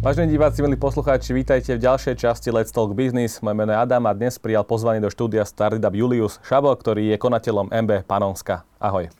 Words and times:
Vážení 0.00 0.32
diváci, 0.32 0.64
milí 0.64 0.80
poslucháči, 0.80 1.36
vítajte 1.36 1.76
v 1.76 1.84
ďalšej 1.84 2.24
časti 2.24 2.48
Let's 2.48 2.72
Talk 2.72 2.96
Business. 2.96 3.44
Moje 3.44 3.52
meno 3.52 3.68
je 3.68 3.84
Adam 3.84 4.00
a 4.08 4.16
dnes 4.16 4.40
prijal 4.40 4.64
pozvanie 4.64 4.96
do 4.96 5.12
štúdia 5.12 5.44
Startup 5.44 5.92
Julius 5.92 6.40
Šabo, 6.40 6.72
ktorý 6.72 7.12
je 7.12 7.20
konateľom 7.20 7.68
MB 7.68 8.08
Panonska. 8.08 8.64
Ahoj. 8.80 9.12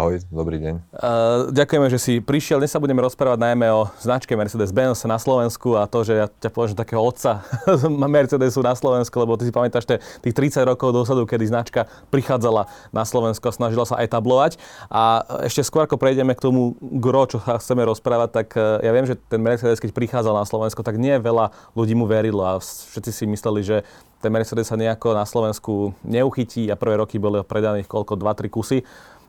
Ahoj, 0.00 0.16
dobrý 0.32 0.56
deň. 0.64 0.74
Uh, 0.96 1.52
ďakujeme, 1.52 1.92
že 1.92 2.00
si 2.00 2.12
prišiel. 2.24 2.56
Dnes 2.56 2.72
sa 2.72 2.80
budeme 2.80 3.04
rozprávať 3.04 3.36
najmä 3.36 3.68
o 3.68 3.84
značke 4.00 4.32
Mercedes-Benz 4.32 5.04
na 5.04 5.20
Slovensku 5.20 5.76
a 5.76 5.84
to, 5.84 6.08
že 6.08 6.24
ja 6.24 6.24
ťa 6.24 6.48
považujem 6.56 6.80
takého 6.80 7.04
otca 7.04 7.44
Mercedesu 8.08 8.64
na 8.64 8.72
Slovensku, 8.72 9.12
lebo 9.20 9.36
ty 9.36 9.44
si 9.44 9.52
pamätáš 9.52 9.84
tých 10.24 10.32
30 10.32 10.64
rokov 10.72 10.96
dosadu, 10.96 11.28
kedy 11.28 11.52
značka 11.52 11.84
prichádzala 12.08 12.64
na 12.96 13.04
Slovensko 13.04 13.52
a 13.52 13.52
snažila 13.52 13.84
sa 13.84 14.00
etablovať. 14.00 14.56
A 14.88 15.20
ešte 15.44 15.68
skôr, 15.68 15.84
ako 15.84 16.00
prejdeme 16.00 16.32
k 16.32 16.48
tomu 16.48 16.80
gro, 16.80 17.28
čo 17.28 17.36
sa 17.36 17.60
chceme 17.60 17.84
rozprávať, 17.84 18.28
tak 18.32 18.56
e, 18.56 18.80
ja 18.80 18.96
viem, 18.96 19.04
že 19.04 19.20
ten 19.28 19.44
Mercedes, 19.44 19.84
keď 19.84 19.92
prichádzal 19.92 20.32
na 20.32 20.48
Slovensko, 20.48 20.80
tak 20.80 20.96
nie 20.96 21.12
veľa 21.20 21.52
ľudí 21.76 21.92
mu 21.92 22.08
verilo 22.08 22.40
a 22.40 22.56
všetci 22.56 23.12
si 23.12 23.24
mysleli, 23.28 23.60
že 23.60 23.84
ten 24.24 24.32
Mercedes 24.32 24.68
sa 24.68 24.80
nejako 24.80 25.12
na 25.12 25.28
Slovensku 25.28 25.92
neuchytí 26.08 26.72
a 26.72 26.76
prvé 26.76 27.00
roky 27.00 27.20
boli 27.20 27.44
predaných 27.44 27.88
koľko, 27.88 28.16
2-3 28.16 28.48
kusy. 28.48 28.78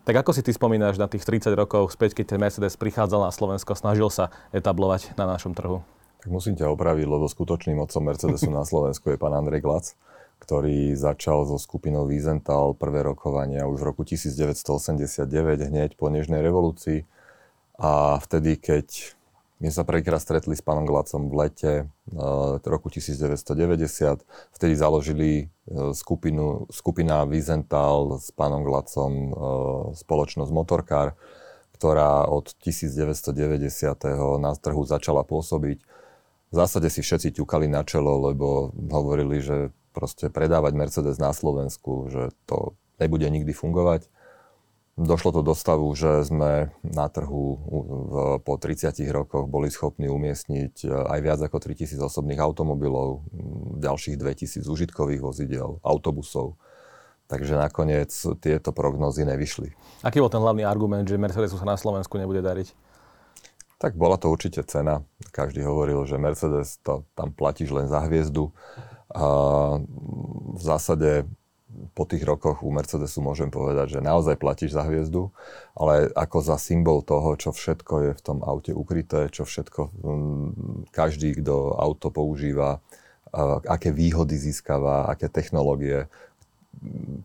Tak 0.02 0.26
ako 0.26 0.34
si 0.34 0.42
ty 0.42 0.50
spomínaš 0.50 0.98
na 0.98 1.06
tých 1.06 1.22
30 1.22 1.54
rokov 1.54 1.94
späť, 1.94 2.18
keď 2.18 2.34
ten 2.34 2.42
Mercedes 2.42 2.74
prichádzal 2.74 3.22
na 3.22 3.30
Slovensko, 3.30 3.78
snažil 3.78 4.10
sa 4.10 4.34
etablovať 4.50 5.14
na 5.14 5.30
našom 5.30 5.54
trhu? 5.54 5.86
Tak 6.26 6.30
musím 6.34 6.58
ťa 6.58 6.74
opraviť, 6.74 7.06
lebo 7.06 7.30
skutočným 7.30 7.78
otcom 7.78 8.10
Mercedesu 8.10 8.50
na 8.50 8.66
Slovensku 8.66 9.14
je 9.14 9.22
pán 9.22 9.38
Andrej 9.38 9.62
Glac, 9.62 9.94
ktorý 10.42 10.98
začal 10.98 11.46
so 11.46 11.62
skupinou 11.62 12.10
Wiesenthal 12.10 12.74
prvé 12.74 13.06
rokovania 13.06 13.70
už 13.70 13.86
v 13.86 13.88
roku 13.94 14.02
1989, 14.02 15.70
hneď 15.70 15.94
po 15.94 16.10
Nežnej 16.10 16.42
revolúcii. 16.42 17.06
A 17.78 18.18
vtedy, 18.26 18.58
keď 18.58 19.14
my 19.62 19.70
sa 19.70 19.86
prvýkrát 19.86 20.18
stretli 20.18 20.58
s 20.58 20.66
pánom 20.66 20.90
Glacom 20.90 21.30
v 21.30 21.34
lete 21.38 21.72
uh, 21.86 22.58
roku 22.66 22.90
1990. 22.90 24.26
Vtedy 24.58 24.74
založili 24.74 25.30
uh, 25.70 25.94
skupinu, 25.94 26.66
skupina 26.74 27.30
Wiesenthal 27.30 28.18
s 28.18 28.34
pánom 28.34 28.66
Glacom 28.66 29.12
uh, 29.14 29.32
spoločnosť 29.94 30.50
Motorcar, 30.50 31.14
ktorá 31.78 32.26
od 32.26 32.58
1990. 32.58 33.30
na 34.42 34.52
trhu 34.58 34.82
začala 34.82 35.22
pôsobiť. 35.22 35.78
V 36.52 36.54
zásade 36.58 36.90
si 36.90 37.06
všetci 37.06 37.38
ťukali 37.38 37.70
na 37.70 37.86
čelo, 37.86 38.18
lebo 38.18 38.74
hovorili, 38.74 39.46
že 39.46 39.70
proste 39.94 40.34
predávať 40.34 40.74
Mercedes 40.74 41.22
na 41.22 41.38
Slovensku, 41.38 42.10
že 42.10 42.34
to 42.50 42.74
nebude 42.98 43.30
nikdy 43.30 43.54
fungovať. 43.54 44.10
Došlo 45.00 45.32
to 45.32 45.42
do 45.42 45.56
stavu, 45.56 45.88
že 45.96 46.28
sme 46.28 46.76
na 46.84 47.08
trhu 47.08 47.56
v, 47.56 48.14
po 48.44 48.60
30 48.60 48.92
rokoch 49.16 49.48
boli 49.48 49.72
schopní 49.72 50.12
umiestniť 50.12 50.84
e, 50.84 50.88
aj 50.92 51.20
viac 51.24 51.40
ako 51.40 51.64
3000 51.64 51.96
osobných 51.96 52.44
automobilov, 52.44 53.24
ďalších 53.80 54.20
2000 54.20 54.68
užitkových 54.68 55.24
vozidel, 55.24 55.80
autobusov. 55.80 56.60
Takže 57.32 57.56
nakoniec 57.56 58.12
tieto 58.44 58.76
prognozy 58.76 59.24
nevyšli. 59.24 59.72
Aký 60.04 60.20
bol 60.20 60.28
ten 60.28 60.44
hlavný 60.44 60.68
argument, 60.68 61.08
že 61.08 61.16
Mercedesu 61.16 61.56
sa 61.56 61.64
na 61.64 61.80
Slovensku 61.80 62.20
nebude 62.20 62.44
dariť? 62.44 62.76
Tak 63.80 63.96
bola 63.96 64.20
to 64.20 64.28
určite 64.28 64.68
cena. 64.68 65.08
Každý 65.32 65.64
hovoril, 65.64 66.04
že 66.04 66.20
Mercedes, 66.20 66.84
to, 66.84 67.08
tam 67.16 67.32
platíš 67.32 67.72
len 67.72 67.88
za 67.88 68.04
hviezdu. 68.04 68.52
A 69.16 69.26
v 70.52 70.62
zásade 70.62 71.26
po 71.96 72.04
tých 72.04 72.24
rokoch 72.24 72.64
u 72.64 72.72
Mercedesu 72.72 73.24
môžem 73.24 73.48
povedať, 73.48 73.98
že 73.98 74.00
naozaj 74.04 74.40
platíš 74.40 74.76
za 74.76 74.84
hviezdu, 74.84 75.32
ale 75.76 76.12
ako 76.14 76.38
za 76.44 76.58
symbol 76.60 77.04
toho, 77.04 77.36
čo 77.40 77.56
všetko 77.56 77.94
je 78.08 78.12
v 78.16 78.22
tom 78.22 78.44
aute 78.44 78.72
ukryté, 78.76 79.32
čo 79.32 79.48
všetko 79.48 79.92
mm, 79.92 80.50
každý, 80.92 81.40
kto 81.40 81.76
auto 81.76 82.12
používa, 82.12 82.84
aké 83.68 83.96
výhody 83.96 84.36
získava, 84.36 85.08
aké 85.08 85.32
technológie, 85.32 86.12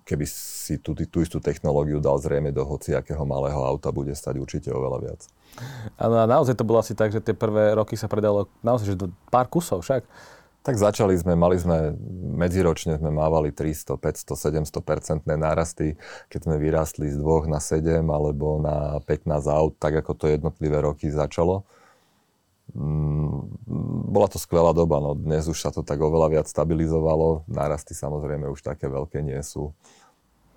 keby 0.07 0.27
si 0.27 0.79
tú, 0.79 0.95
tú 0.95 1.19
istú 1.23 1.39
technológiu 1.39 2.03
dal 2.03 2.19
zrejme 2.19 2.51
do 2.51 2.63
hociakého 2.67 3.23
malého 3.27 3.59
auta, 3.63 3.95
bude 3.95 4.15
stať 4.15 4.39
určite 4.39 4.69
oveľa 4.71 4.99
viac. 5.03 5.21
A 5.97 6.29
naozaj 6.29 6.59
to 6.59 6.67
bolo 6.69 6.83
asi 6.83 6.93
tak, 6.93 7.11
že 7.15 7.23
tie 7.23 7.33
prvé 7.33 7.73
roky 7.73 7.97
sa 7.97 8.11
predalo 8.11 8.51
naozaj 8.61 8.93
že 8.93 8.97
do 8.99 9.09
pár 9.33 9.49
kusov 9.49 9.83
však. 9.83 10.05
Tak 10.67 10.75
začali 10.75 11.15
sme, 11.15 11.39
mali 11.39 11.55
sme, 11.63 11.95
medziročne 12.35 12.99
sme 12.99 13.15
mávali 13.15 13.55
300, 13.55 14.03
500, 14.03 14.67
700 14.67 14.83
percentné 14.83 15.39
nárasty, 15.39 15.95
keď 16.27 16.41
sme 16.43 16.59
vyrástli 16.59 17.07
z 17.07 17.23
2 17.23 17.47
na 17.47 17.63
7 17.63 18.03
alebo 18.03 18.59
na 18.59 18.99
15 18.99 19.31
aut, 19.47 19.79
tak 19.79 20.03
ako 20.03 20.19
to 20.19 20.27
jednotlivé 20.27 20.83
roky 20.83 21.07
začalo. 21.07 21.63
Mm, 22.75 23.47
bola 24.11 24.27
to 24.27 24.43
skvelá 24.43 24.75
doba, 24.75 24.99
no 24.99 25.15
dnes 25.15 25.47
už 25.47 25.55
sa 25.55 25.71
to 25.71 25.87
tak 25.87 26.03
oveľa 26.03 26.35
viac 26.35 26.47
stabilizovalo, 26.51 27.47
nárasty 27.47 27.95
samozrejme 27.95 28.51
už 28.51 28.59
také 28.59 28.91
veľké 28.91 29.23
nie 29.23 29.39
sú. 29.47 29.71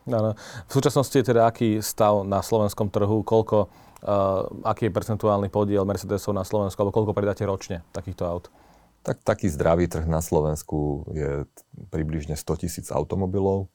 Ano. 0.10 0.34
V 0.66 0.72
súčasnosti 0.74 1.14
je 1.14 1.22
teda 1.22 1.46
aký 1.46 1.86
stav 1.86 2.26
na 2.26 2.42
slovenskom 2.42 2.90
trhu, 2.90 3.22
koľko, 3.22 3.70
uh, 4.02 4.42
aký 4.66 4.90
je 4.90 4.96
percentuálny 4.98 5.54
podiel 5.54 5.86
Mercedesov 5.86 6.34
na 6.34 6.42
Slovensku, 6.42 6.82
alebo 6.82 6.98
koľko 6.98 7.14
predáte 7.14 7.46
ročne 7.46 7.86
takýchto 7.94 8.26
aut? 8.26 8.50
Tak 9.00 9.24
taký 9.24 9.48
zdravý 9.48 9.88
trh 9.88 10.06
na 10.06 10.20
Slovensku 10.20 11.08
je 11.16 11.48
približne 11.90 12.36
100 12.36 12.68
tisíc 12.68 12.88
automobilov, 12.92 13.72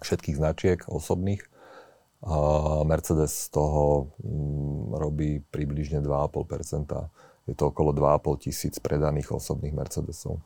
všetkých 0.00 0.38
značiek 0.38 0.78
osobných. 0.86 1.42
Mercedes 2.88 3.36
z 3.36 3.48
toho 3.52 4.14
mm, 4.24 4.96
robí 4.96 5.44
približne 5.52 6.00
2,5%. 6.00 6.88
Je 7.44 7.52
to 7.52 7.68
okolo 7.68 7.92
2,5 7.92 8.48
tisíc 8.48 8.80
predaných 8.80 9.36
osobných 9.36 9.76
Mercedesov. 9.76 10.40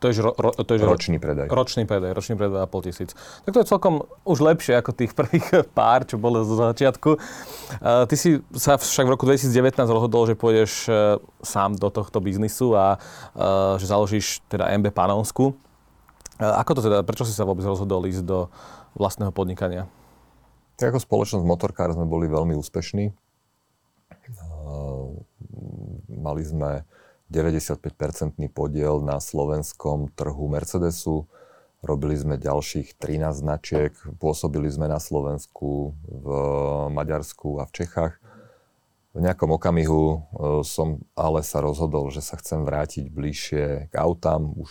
To 0.00 0.08
je, 0.08 0.16
ro, 0.16 0.32
ro, 0.32 0.50
to 0.56 0.72
je 0.72 0.80
ročný 0.80 1.20
predaj. 1.20 1.52
Ročný 1.52 1.84
predaj, 1.84 2.16
ročný 2.16 2.32
predaj 2.40 2.64
2,5 2.72 2.88
tisíc. 2.88 3.10
Tak 3.44 3.52
to 3.52 3.60
je 3.60 3.68
celkom 3.68 3.94
už 4.24 4.40
lepšie 4.40 4.80
ako 4.80 4.96
tých 4.96 5.12
prvých 5.18 5.68
pár, 5.76 6.08
čo 6.08 6.16
bolo 6.16 6.40
zo 6.40 6.56
začiatku. 6.56 7.10
Uh, 7.16 8.08
ty 8.08 8.16
si 8.16 8.40
sa 8.56 8.80
však 8.80 9.04
v 9.04 9.12
roku 9.12 9.28
2019 9.28 9.76
rozhodol, 9.92 10.24
že 10.24 10.40
pôjdeš 10.40 10.88
uh, 10.88 11.20
sám 11.44 11.76
do 11.76 11.92
tohto 11.92 12.16
biznisu 12.24 12.72
a 12.72 12.96
uh, 12.96 13.76
že 13.76 13.92
založíš 13.92 14.40
teda 14.48 14.72
MB 14.80 14.88
Panonsku. 14.96 15.52
Uh, 15.52 16.56
ako 16.56 16.80
to 16.80 16.88
teda, 16.88 17.04
prečo 17.04 17.28
si 17.28 17.36
sa 17.36 17.44
vôbec 17.44 17.68
rozhodol 17.68 18.08
ísť 18.08 18.24
do 18.24 18.48
vlastného 18.96 19.36
podnikania? 19.36 19.84
Tak 20.80 20.96
ako 20.96 21.04
spoločnosť 21.04 21.44
Motorcar 21.44 21.92
sme 21.92 22.08
boli 22.08 22.24
veľmi 22.24 22.56
úspešní. 22.56 23.12
Mali 26.08 26.42
sme 26.44 26.84
95-percentný 27.30 28.50
podiel 28.50 28.98
na 29.06 29.22
slovenskom 29.22 30.10
trhu 30.18 30.50
Mercedesu. 30.50 31.30
Robili 31.80 32.18
sme 32.18 32.36
ďalších 32.36 32.98
13 32.98 33.40
značiek, 33.40 33.94
pôsobili 34.20 34.68
sme 34.68 34.90
na 34.90 35.00
Slovensku, 35.00 35.96
v 36.04 36.26
Maďarsku 36.92 37.62
a 37.62 37.64
v 37.64 37.72
Čechách. 37.72 38.14
V 39.10 39.18
nejakom 39.22 39.50
okamihu 39.54 40.02
e, 40.06 40.18
som 40.62 41.02
ale 41.18 41.42
sa 41.42 41.64
rozhodol, 41.64 42.12
že 42.12 42.20
sa 42.20 42.36
chcem 42.36 42.62
vrátiť 42.62 43.10
bližšie 43.10 43.64
k 43.90 43.94
autám. 43.96 44.54
Už 44.54 44.70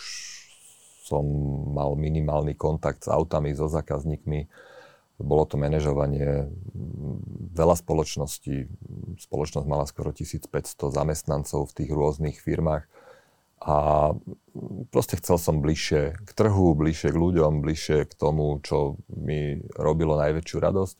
som 1.04 1.26
mal 1.74 1.98
minimálny 1.98 2.54
kontakt 2.54 3.02
s 3.04 3.10
autami, 3.10 3.56
so 3.56 3.66
zákazníkmi 3.66 4.46
bolo 5.20 5.44
to 5.44 5.60
manažovanie 5.60 6.48
veľa 7.52 7.76
spoločností. 7.76 8.66
Spoločnosť 9.20 9.66
mala 9.68 9.84
skoro 9.84 10.10
1500 10.16 10.48
zamestnancov 10.90 11.68
v 11.70 11.76
tých 11.76 11.90
rôznych 11.92 12.40
firmách. 12.40 12.88
A 13.60 13.76
proste 14.88 15.20
chcel 15.20 15.36
som 15.36 15.60
bližšie 15.60 16.16
k 16.16 16.30
trhu, 16.32 16.72
bližšie 16.72 17.12
k 17.12 17.20
ľuďom, 17.20 17.60
bližšie 17.60 18.08
k 18.08 18.12
tomu, 18.16 18.56
čo 18.64 18.96
mi 19.12 19.60
robilo 19.76 20.16
najväčšiu 20.16 20.56
radosť. 20.56 20.96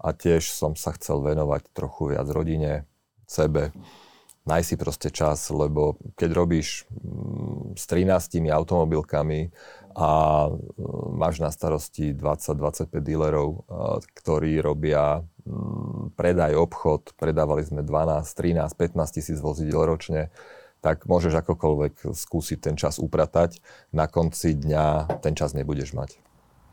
A 0.00 0.16
tiež 0.16 0.48
som 0.48 0.72
sa 0.72 0.96
chcel 0.96 1.20
venovať 1.20 1.68
trochu 1.76 2.16
viac 2.16 2.24
rodine, 2.32 2.88
sebe. 3.28 3.76
Nájsť 4.48 4.68
si 4.72 4.76
proste 4.80 5.08
čas, 5.12 5.52
lebo 5.52 6.00
keď 6.16 6.30
robíš 6.32 6.88
s 7.76 7.84
13 7.84 8.40
automobilkami 8.48 9.52
a 9.98 10.10
e, 10.46 10.50
máš 11.18 11.42
na 11.42 11.50
starosti 11.50 12.14
20-25 12.14 13.02
dílerov, 13.02 13.48
e, 13.50 13.60
ktorí 14.14 14.62
robia 14.62 15.26
mm, 15.42 16.14
predaj, 16.14 16.54
obchod, 16.54 17.18
predávali 17.18 17.66
sme 17.66 17.82
12, 17.82 18.22
13, 18.22 18.94
15 18.94 19.16
tisíc 19.18 19.38
vozidel 19.42 19.82
ročne, 19.82 20.30
tak 20.78 21.10
môžeš 21.10 21.42
akokoľvek 21.42 22.14
skúsiť 22.14 22.58
ten 22.62 22.78
čas 22.78 23.02
upratať. 23.02 23.58
Na 23.90 24.06
konci 24.06 24.54
dňa 24.54 25.18
ten 25.18 25.34
čas 25.34 25.50
nebudeš 25.50 25.98
mať. 25.98 26.22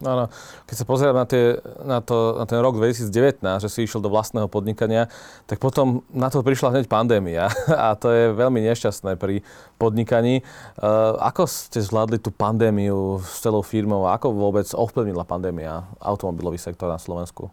Áno, 0.06 0.30
keď 0.70 0.76
sa 0.78 0.86
pozerám 0.86 1.18
na, 1.18 1.26
tie, 1.26 1.58
na, 1.82 2.00
to, 2.00 2.38
na 2.38 2.46
ten 2.46 2.62
rok 2.62 2.78
2019, 2.78 3.42
že 3.42 3.70
si 3.70 3.90
išiel 3.90 4.00
do 4.00 4.14
vlastného 4.14 4.46
podnikania, 4.46 5.10
tak 5.50 5.58
potom 5.58 6.06
na 6.14 6.30
to 6.30 6.46
prišla 6.46 6.78
hneď 6.78 6.86
pandémia 6.86 7.50
a 7.90 7.98
to 7.98 8.14
je 8.14 8.32
veľmi 8.38 8.62
nešťastné 8.62 9.18
pri 9.18 9.42
podnikaní. 9.82 10.46
Uh, 10.78 11.18
ako 11.20 11.50
ste 11.50 11.82
zvládli 11.82 12.22
tú 12.22 12.30
pandémiu 12.30 13.20
s 13.26 13.42
celou 13.42 13.66
firmou 13.66 14.06
a 14.06 14.16
ako 14.16 14.32
vôbec 14.32 14.70
ovplyvnila 14.72 15.26
pandémia 15.26 15.90
automobilový 15.98 16.62
sektor 16.62 16.88
na 16.88 17.02
Slovensku? 17.02 17.50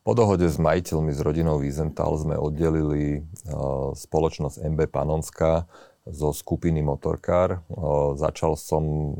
Po 0.00 0.16
dohode 0.16 0.48
s 0.48 0.56
majiteľmi 0.56 1.12
z 1.12 1.20
rodinou 1.20 1.60
Wiesenthal 1.60 2.16
sme 2.16 2.32
oddelili 2.32 3.20
uh, 3.52 3.92
spoločnosť 3.92 4.64
MB 4.64 4.80
Panonská 4.88 5.68
zo 6.08 6.32
skupiny 6.32 6.80
Motorcar. 6.80 7.64
Uh, 7.68 8.16
začal 8.16 8.56
som 8.56 9.14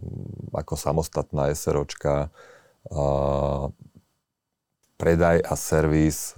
ako 0.53 0.75
samostatná 0.77 1.53
SROčka 1.53 2.32
predaj 5.00 5.41
a 5.41 5.55
servis 5.56 6.37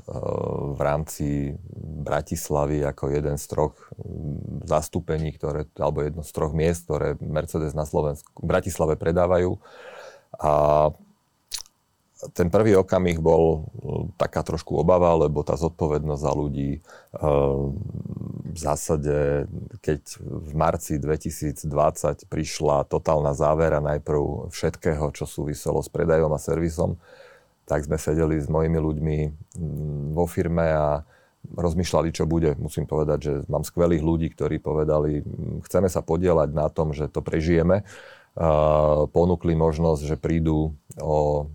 v 0.74 0.78
rámci 0.78 1.58
Bratislavy 2.02 2.86
ako 2.86 3.10
jeden 3.10 3.34
z 3.38 3.44
troch 3.50 3.74
zastúpení, 4.62 5.34
ktoré, 5.34 5.66
alebo 5.78 6.06
jedno 6.06 6.22
z 6.22 6.30
troch 6.30 6.54
miest, 6.54 6.86
ktoré 6.86 7.18
Mercedes 7.18 7.74
na 7.74 7.82
Slovensku, 7.82 8.30
v 8.38 8.46
Bratislave 8.46 8.94
predávajú. 8.94 9.58
A 10.38 10.52
ten 12.30 12.46
prvý 12.46 12.78
okamih 12.78 13.18
bol 13.18 13.66
mm, 13.66 14.14
taká 14.14 14.46
trošku 14.46 14.78
obava, 14.78 15.10
lebo 15.18 15.42
tá 15.42 15.58
zodpovednosť 15.58 16.22
za 16.22 16.32
ľudí 16.32 16.70
ehm, 16.78 17.74
v 18.52 18.58
zásade, 18.58 19.48
keď 19.82 20.22
v 20.22 20.52
marci 20.54 21.02
2020 21.02 21.66
prišla 22.30 22.86
totálna 22.86 23.34
závera 23.34 23.82
najprv 23.82 24.52
všetkého, 24.52 25.10
čo 25.16 25.24
súviselo 25.26 25.82
s 25.82 25.88
predajom 25.90 26.30
a 26.30 26.38
servisom, 26.38 27.00
tak 27.64 27.88
sme 27.88 27.96
sedeli 27.96 28.36
s 28.38 28.52
mojimi 28.52 28.76
ľuďmi 28.76 29.18
vo 30.12 30.28
firme 30.28 30.66
a 30.68 31.00
rozmýšľali, 31.42 32.12
čo 32.12 32.28
bude. 32.28 32.54
Musím 32.60 32.84
povedať, 32.84 33.18
že 33.24 33.32
mám 33.48 33.64
skvelých 33.64 34.04
ľudí, 34.04 34.28
ktorí 34.30 34.60
povedali, 34.60 35.24
chceme 35.64 35.88
sa 35.88 36.04
podielať 36.04 36.52
na 36.52 36.68
tom, 36.68 36.92
že 36.92 37.08
to 37.08 37.24
prežijeme 37.24 37.82
ponúkli 39.12 39.52
možnosť, 39.52 40.02
že 40.08 40.16
prídu 40.16 40.72
o 40.96 41.48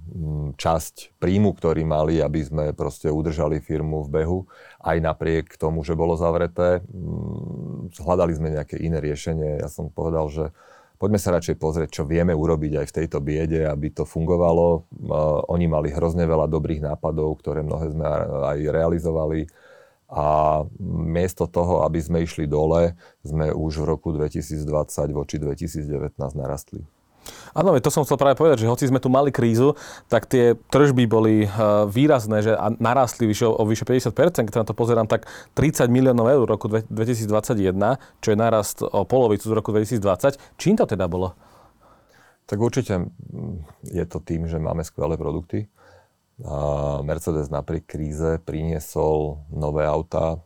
časť 0.57 1.21
príjmu, 1.21 1.53
ktorý 1.53 1.85
mali, 1.85 2.17
aby 2.19 2.41
sme 2.41 2.63
proste 2.73 3.13
udržali 3.13 3.61
firmu 3.61 4.03
v 4.03 4.09
behu, 4.09 4.39
aj 4.81 4.97
napriek 4.99 5.55
tomu, 5.55 5.85
že 5.85 5.93
bolo 5.93 6.17
zavreté. 6.17 6.81
Mm, 6.89 7.93
hľadali 7.93 8.33
sme 8.33 8.53
nejaké 8.57 8.81
iné 8.81 8.97
riešenie. 8.97 9.61
Ja 9.61 9.69
som 9.69 9.93
povedal, 9.93 10.25
že 10.33 10.49
poďme 10.97 11.21
sa 11.21 11.37
radšej 11.37 11.55
pozrieť, 11.61 11.89
čo 12.01 12.09
vieme 12.09 12.33
urobiť 12.33 12.81
aj 12.81 12.85
v 12.89 12.95
tejto 13.03 13.21
biede, 13.21 13.69
aby 13.69 13.93
to 13.93 14.03
fungovalo. 14.03 14.89
Oni 15.53 15.69
mali 15.69 15.93
hrozne 15.93 16.25
veľa 16.25 16.49
dobrých 16.49 16.81
nápadov, 16.81 17.37
ktoré 17.39 17.61
mnohé 17.61 17.93
sme 17.93 18.05
aj 18.49 18.57
realizovali 18.73 19.45
a 20.07 20.63
miesto 20.79 21.51
toho, 21.51 21.83
aby 21.83 21.99
sme 21.99 22.23
išli 22.23 22.47
dole, 22.47 22.95
sme 23.27 23.51
už 23.51 23.83
v 23.83 23.85
roku 23.91 24.15
2020 24.15 24.63
voči 25.11 25.35
2019 25.35 26.15
narastli. 26.33 26.96
Áno, 27.53 27.73
to 27.79 27.89
som 27.89 28.05
chcel 28.05 28.19
práve 28.19 28.37
povedať, 28.37 28.63
že 28.63 28.69
hoci 28.69 28.85
sme 28.87 29.01
tu 29.01 29.09
mali 29.09 29.33
krízu, 29.33 29.73
tak 30.11 30.29
tie 30.29 30.53
tržby 30.69 31.09
boli 31.09 31.45
eh, 31.45 31.49
výrazné, 31.87 32.43
že 32.45 32.53
narastli 32.77 33.25
vyše, 33.29 33.47
o 33.47 33.63
vyše 33.65 33.83
50%, 33.83 34.47
keď 34.47 34.55
na 34.61 34.67
to 34.67 34.77
pozerám, 34.77 35.07
tak 35.09 35.25
30 35.57 35.87
miliónov 35.89 36.27
eur 36.29 36.43
v 36.45 36.51
roku 36.51 36.67
2021, 36.69 37.27
čo 38.21 38.27
je 38.31 38.37
narast 38.37 38.85
o 38.85 39.03
polovicu 39.07 39.45
z 39.47 39.53
roku 39.53 39.69
2020. 39.73 40.59
Čím 40.59 40.77
to 40.77 40.85
teda 40.85 41.09
bolo? 41.09 41.33
Tak 42.47 42.57
určite 42.61 43.11
je 43.83 44.05
to 44.07 44.23
tým, 44.23 44.47
že 44.47 44.55
máme 44.55 44.79
skvelé 44.83 45.19
produkty, 45.19 45.67
Mercedes 47.01 47.49
napriek 47.49 47.89
kríze 47.89 48.37
priniesol 48.45 49.41
nové 49.49 49.89
auta, 49.89 50.37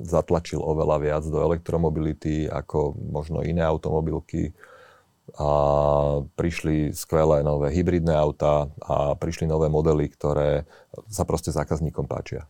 zatlačil 0.00 0.64
oveľa 0.64 0.96
viac 0.96 1.24
do 1.28 1.44
elektromobility 1.44 2.48
ako 2.48 2.96
možno 2.96 3.44
iné 3.44 3.60
automobilky. 3.60 4.56
A 5.34 5.48
prišli 6.38 6.94
skvelé 6.94 7.42
nové 7.42 7.74
hybridné 7.74 8.14
auta 8.14 8.70
a 8.78 9.18
prišli 9.18 9.50
nové 9.50 9.66
modely, 9.66 10.06
ktoré 10.14 10.70
sa 11.10 11.26
proste 11.26 11.50
zákazníkom 11.50 12.06
páčia. 12.06 12.46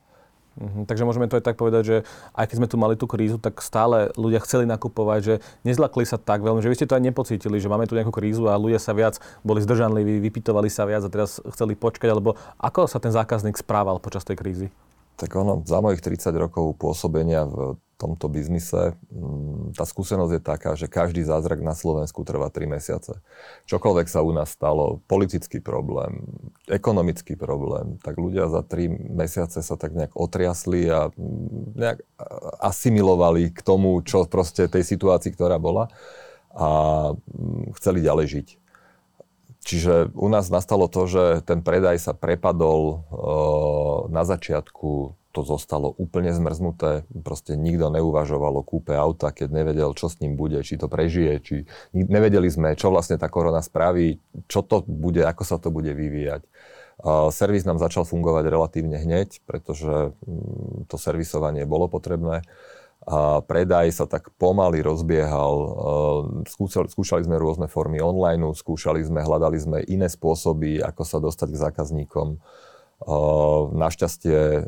Mhm, 0.56 0.88
takže 0.88 1.04
môžeme 1.04 1.28
to 1.28 1.36
aj 1.36 1.44
tak 1.44 1.60
povedať, 1.60 1.82
že 1.84 1.96
aj 2.32 2.48
keď 2.48 2.56
sme 2.56 2.70
tu 2.72 2.76
mali 2.80 2.96
tú 2.96 3.04
krízu, 3.04 3.36
tak 3.36 3.60
stále 3.60 4.08
ľudia 4.16 4.40
chceli 4.40 4.64
nakupovať, 4.64 5.20
že 5.20 5.34
nezlakli 5.68 6.08
sa 6.08 6.16
tak 6.16 6.40
veľmi, 6.40 6.64
že 6.64 6.72
vy 6.72 6.76
ste 6.80 6.88
to 6.88 6.96
aj 6.96 7.04
nepocítili, 7.04 7.60
že 7.60 7.68
máme 7.68 7.84
tu 7.84 7.92
nejakú 7.92 8.08
krízu 8.08 8.48
a 8.48 8.56
ľudia 8.56 8.80
sa 8.80 8.96
viac 8.96 9.20
boli 9.44 9.60
zdržanliví, 9.60 10.16
vypitovali 10.24 10.72
sa 10.72 10.88
viac 10.88 11.04
a 11.04 11.12
teraz 11.12 11.44
chceli 11.52 11.76
počkať, 11.76 12.08
alebo 12.08 12.40
ako 12.56 12.88
sa 12.88 12.96
ten 12.96 13.12
zákazník 13.12 13.60
správal 13.60 14.00
počas 14.00 14.24
tej 14.24 14.40
krízy? 14.40 14.68
Tak 15.16 15.32
ono, 15.32 15.64
za 15.64 15.80
mojich 15.80 16.04
30 16.04 16.36
rokov 16.36 16.76
pôsobenia 16.76 17.48
v 17.48 17.80
tomto 17.96 18.28
biznise, 18.28 18.92
mm, 19.08 19.72
tá 19.72 19.88
skúsenosť 19.88 20.32
je 20.36 20.42
taká, 20.44 20.70
že 20.76 20.86
každý 20.86 21.24
zázrak 21.24 21.64
na 21.64 21.72
Slovensku 21.72 22.20
trvá 22.28 22.52
3 22.52 22.68
mesiace. 22.68 23.24
Čokoľvek 23.64 24.06
sa 24.12 24.20
u 24.20 24.36
nás 24.36 24.52
stalo, 24.52 25.00
politický 25.08 25.64
problém, 25.64 26.20
ekonomický 26.68 27.40
problém, 27.40 27.96
tak 28.04 28.20
ľudia 28.20 28.52
za 28.52 28.60
3 28.60 29.16
mesiace 29.16 29.64
sa 29.64 29.74
tak 29.80 29.96
nejak 29.96 30.12
otriasli 30.12 30.92
a 30.92 31.08
mm, 31.08 31.72
nejak 31.72 31.98
asimilovali 32.60 33.56
k 33.56 33.60
tomu, 33.64 33.96
čo 34.04 34.28
proste 34.28 34.68
tej 34.68 34.84
situácii, 34.84 35.32
ktorá 35.32 35.56
bola 35.56 35.88
a 36.52 36.68
mm, 37.16 37.72
chceli 37.80 38.04
ďalej 38.04 38.26
žiť. 38.28 38.48
Čiže 39.66 40.14
u 40.14 40.30
nás 40.30 40.46
nastalo 40.46 40.86
to, 40.86 41.10
že 41.10 41.42
ten 41.42 41.58
predaj 41.58 41.98
sa 41.98 42.14
prepadol 42.14 43.02
na 44.14 44.22
začiatku, 44.22 45.18
to 45.34 45.40
zostalo 45.44 45.92
úplne 46.00 46.32
zmrznuté, 46.32 47.04
proste 47.20 47.58
nikto 47.58 47.90
neuvažoval 47.92 48.56
o 48.56 48.64
kúpe 48.64 48.96
auta, 48.96 49.34
keď 49.34 49.52
nevedel, 49.52 49.90
čo 49.92 50.08
s 50.08 50.22
ním 50.22 50.38
bude, 50.38 50.62
či 50.62 50.80
to 50.80 50.88
prežije, 50.88 51.32
či 51.42 51.54
nevedeli 51.92 52.48
sme, 52.48 52.78
čo 52.78 52.94
vlastne 52.94 53.18
tá 53.20 53.28
korona 53.28 53.60
spraví, 53.60 54.22
čo 54.48 54.62
to 54.62 54.86
bude, 54.86 55.20
ako 55.26 55.42
sa 55.42 55.58
to 55.58 55.74
bude 55.74 55.92
vyvíjať. 55.92 56.46
Servis 57.28 57.68
nám 57.68 57.76
začal 57.76 58.08
fungovať 58.08 58.48
relatívne 58.48 58.96
hneď, 58.96 59.44
pretože 59.44 60.16
mm, 60.24 60.88
to 60.88 60.96
servisovanie 60.96 61.68
bolo 61.68 61.92
potrebné 61.92 62.40
a 63.06 63.38
predaj 63.38 63.94
sa 63.94 64.10
tak 64.10 64.34
pomaly 64.34 64.82
rozbiehal. 64.82 65.54
Skúšali, 66.50 66.90
skúšali 66.90 67.22
sme 67.22 67.38
rôzne 67.38 67.70
formy 67.70 68.02
online, 68.02 68.42
skúšali 68.50 68.98
sme, 69.06 69.22
hľadali 69.22 69.58
sme 69.62 69.78
iné 69.86 70.10
spôsoby, 70.10 70.82
ako 70.82 71.02
sa 71.06 71.22
dostať 71.22 71.48
k 71.54 71.62
zákazníkom. 71.70 72.28
Našťastie 73.76 74.66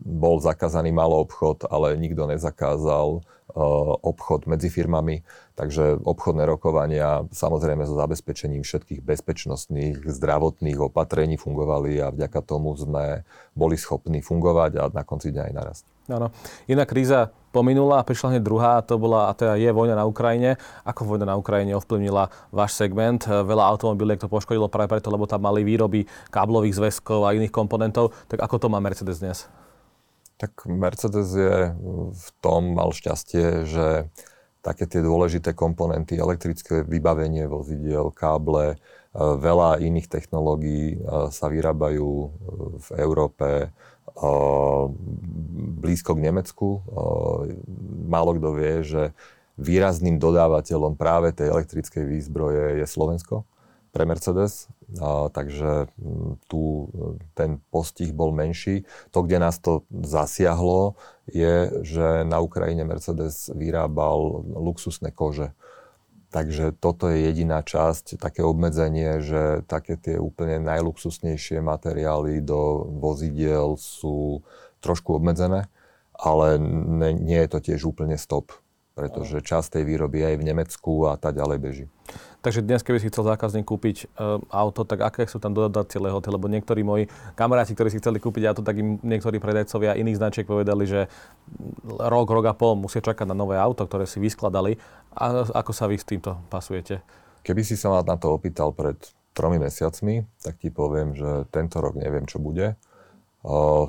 bol 0.00 0.36
zakázaný 0.40 0.96
malý 0.96 1.28
obchod, 1.28 1.68
ale 1.68 1.98
nikto 2.00 2.24
nezakázal 2.24 3.20
obchod 4.04 4.44
medzi 4.44 4.68
firmami, 4.68 5.24
takže 5.56 5.98
obchodné 6.04 6.44
rokovania 6.44 7.24
samozrejme 7.32 7.82
so 7.88 7.96
zabezpečením 7.96 8.62
všetkých 8.62 9.00
bezpečnostných, 9.02 10.04
zdravotných 10.04 10.78
opatrení 10.78 11.40
fungovali 11.40 11.98
a 11.98 12.12
vďaka 12.12 12.40
tomu 12.44 12.76
sme 12.76 13.24
boli 13.56 13.74
schopní 13.80 14.20
fungovať 14.20 14.72
a 14.78 14.82
na 14.92 15.02
konci 15.02 15.32
dňa 15.32 15.42
aj 15.48 15.52
narast. 15.56 15.84
Áno. 16.08 16.28
Iná 16.68 16.84
kríza 16.84 17.32
pominula 17.58 17.98
a 17.98 18.06
prišla 18.06 18.38
hneď 18.38 18.42
druhá, 18.46 18.78
to 18.86 18.94
bola, 19.02 19.26
a 19.26 19.34
teda 19.34 19.58
je 19.58 19.66
vojna 19.74 19.98
na 19.98 20.06
Ukrajine. 20.06 20.54
Ako 20.86 21.02
vojna 21.02 21.26
na 21.26 21.34
Ukrajine 21.34 21.74
ovplyvnila 21.74 22.30
váš 22.54 22.78
segment? 22.78 23.26
Veľa 23.26 23.66
automobiliek 23.74 24.22
to 24.22 24.30
poškodilo 24.30 24.70
práve 24.70 24.94
preto, 24.94 25.10
lebo 25.10 25.26
tam 25.26 25.42
mali 25.42 25.66
výroby 25.66 26.06
káblových 26.30 26.78
zväzkov 26.78 27.26
a 27.26 27.34
iných 27.34 27.50
komponentov. 27.50 28.14
Tak 28.30 28.38
ako 28.38 28.56
to 28.62 28.66
má 28.70 28.78
Mercedes 28.78 29.18
dnes? 29.18 29.50
Tak 30.38 30.70
Mercedes 30.70 31.34
je 31.34 31.74
v 32.14 32.28
tom 32.38 32.78
mal 32.78 32.94
šťastie, 32.94 33.66
že 33.66 34.06
také 34.62 34.86
tie 34.86 35.02
dôležité 35.02 35.50
komponenty, 35.58 36.14
elektrické 36.14 36.86
vybavenie 36.86 37.50
vozidiel, 37.50 38.14
káble, 38.14 38.74
e, 38.74 38.76
veľa 39.18 39.82
iných 39.82 40.06
technológií 40.06 40.94
e, 40.94 40.96
sa 41.34 41.50
vyrábajú 41.50 42.10
v 42.78 42.88
Európe, 43.02 43.74
blízko 45.78 46.18
k 46.18 46.24
Nemecku. 46.26 46.82
Málo 48.08 48.34
kto 48.34 48.48
vie, 48.54 48.74
že 48.82 49.02
výrazným 49.58 50.22
dodávateľom 50.22 50.94
práve 50.94 51.34
tej 51.34 51.50
elektrickej 51.50 52.06
výzbroje 52.06 52.78
je 52.78 52.86
Slovensko 52.86 53.42
pre 53.88 54.04
Mercedes, 54.04 54.68
a, 55.00 55.32
takže 55.32 55.88
tu 56.46 56.92
ten 57.32 57.56
postih 57.72 58.12
bol 58.12 58.36
menší. 58.36 58.84
To, 59.10 59.24
kde 59.24 59.40
nás 59.40 59.56
to 59.58 59.82
zasiahlo, 59.90 60.94
je, 61.24 61.72
že 61.82 62.22
na 62.28 62.38
Ukrajine 62.38 62.84
Mercedes 62.84 63.48
vyrábal 63.50 64.44
luxusné 64.44 65.08
kože. 65.10 65.56
Takže 66.28 66.76
toto 66.76 67.08
je 67.08 67.24
jediná 67.24 67.64
časť, 67.64 68.20
také 68.20 68.44
obmedzenie, 68.44 69.24
že 69.24 69.64
také 69.64 69.96
tie 69.96 70.20
úplne 70.20 70.60
najluxusnejšie 70.60 71.64
materiály 71.64 72.44
do 72.44 72.84
vozidiel 73.00 73.80
sú 73.80 74.44
trošku 74.84 75.16
obmedzené, 75.16 75.72
ale 76.12 76.60
ne, 76.60 77.16
nie 77.16 77.40
je 77.40 77.48
to 77.48 77.58
tiež 77.64 77.80
úplne 77.88 78.20
stop, 78.20 78.52
pretože 78.92 79.40
časť 79.40 79.80
tej 79.80 79.84
výroby 79.88 80.20
je 80.20 80.26
aj 80.34 80.36
v 80.36 80.46
Nemecku 80.52 80.92
a 81.08 81.16
tá 81.16 81.32
ďalej 81.32 81.58
beží. 81.64 81.84
Takže 82.38 82.62
dnes, 82.62 82.86
keby 82.86 83.02
si 83.02 83.10
chcel 83.10 83.26
zákazník 83.26 83.66
kúpiť 83.66 83.96
uh, 84.14 84.38
auto, 84.48 84.86
tak 84.86 85.02
aké 85.02 85.26
sú 85.26 85.42
tam 85.42 85.52
dodadacie 85.52 85.98
lehoty? 85.98 86.30
Lebo 86.30 86.46
niektorí 86.46 86.86
moji 86.86 87.04
kamaráti, 87.34 87.74
ktorí 87.74 87.90
si 87.90 87.98
chceli 87.98 88.22
kúpiť 88.22 88.48
auto, 88.48 88.62
tak 88.62 88.78
im 88.78 89.02
niektorí 89.02 89.42
predajcovia 89.42 89.98
iných 89.98 90.18
značiek 90.22 90.46
povedali, 90.46 90.86
že 90.86 91.10
rok, 91.86 92.30
rok 92.30 92.46
a 92.46 92.54
pol 92.54 92.78
musia 92.78 93.02
čakať 93.02 93.26
na 93.26 93.34
nové 93.34 93.58
auto, 93.58 93.84
ktoré 93.84 94.06
si 94.06 94.22
vyskladali. 94.22 94.78
A 95.18 95.42
ako 95.42 95.74
sa 95.74 95.90
vy 95.90 95.98
s 95.98 96.06
týmto 96.06 96.38
pasujete? 96.46 97.02
Keby 97.42 97.66
si 97.66 97.74
sa 97.74 97.90
ma 97.90 98.06
na 98.06 98.14
to 98.14 98.30
opýtal 98.30 98.70
pred 98.70 98.94
tromi 99.34 99.58
mesiacmi, 99.58 100.22
tak 100.42 100.62
ti 100.62 100.70
poviem, 100.70 101.14
že 101.18 101.46
tento 101.50 101.82
rok 101.82 101.98
neviem, 101.98 102.26
čo 102.26 102.38
bude. 102.38 102.78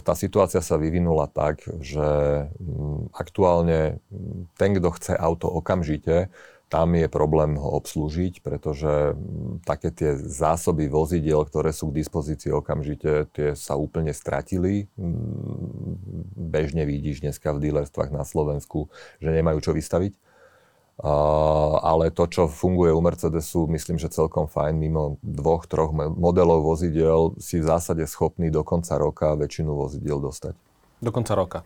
Tá 0.05 0.13
situácia 0.13 0.61
sa 0.61 0.77
vyvinula 0.77 1.25
tak, 1.25 1.65
že 1.81 2.05
mm, 2.53 3.17
aktuálne 3.17 3.97
mm, 4.13 4.53
ten, 4.55 4.77
kto 4.77 4.89
chce 4.93 5.13
auto 5.17 5.49
okamžite, 5.49 6.29
tam 6.69 6.93
je 6.93 7.09
problém 7.09 7.57
ho 7.57 7.69
obslúžiť, 7.81 8.45
pretože 8.45 9.17
mm, 9.17 9.65
také 9.65 9.89
tie 9.89 10.13
zásoby 10.21 10.85
vozidiel, 10.85 11.49
ktoré 11.49 11.73
sú 11.73 11.89
k 11.89 11.97
dispozícii 11.97 12.53
okamžite, 12.53 13.25
tie 13.33 13.57
sa 13.57 13.73
úplne 13.73 14.13
stratili. 14.13 14.85
Bežne 16.37 16.85
vidíš 16.85 17.25
dneska 17.25 17.49
v 17.49 17.73
dílerstvách 17.73 18.13
na 18.13 18.21
Slovensku, 18.21 18.85
že 19.17 19.33
nemajú 19.33 19.65
čo 19.65 19.73
vystaviť 19.73 20.28
ale 21.79 22.11
to, 22.11 22.27
čo 22.27 22.51
funguje 22.51 22.91
u 22.91 22.99
Mercedesu, 22.99 23.71
myslím, 23.71 23.95
že 23.95 24.11
celkom 24.11 24.51
fajn. 24.51 24.75
Mimo 24.75 25.15
dvoch, 25.23 25.63
troch 25.63 25.95
modelov 25.95 26.67
vozidel 26.67 27.39
si 27.39 27.63
v 27.63 27.65
zásade 27.71 28.03
schopný 28.03 28.51
do 28.51 28.67
konca 28.67 28.99
roka 28.99 29.31
väčšinu 29.39 29.71
vozidiel 29.71 30.19
dostať. 30.19 30.59
Do 30.99 31.15
konca 31.15 31.31
roka. 31.31 31.59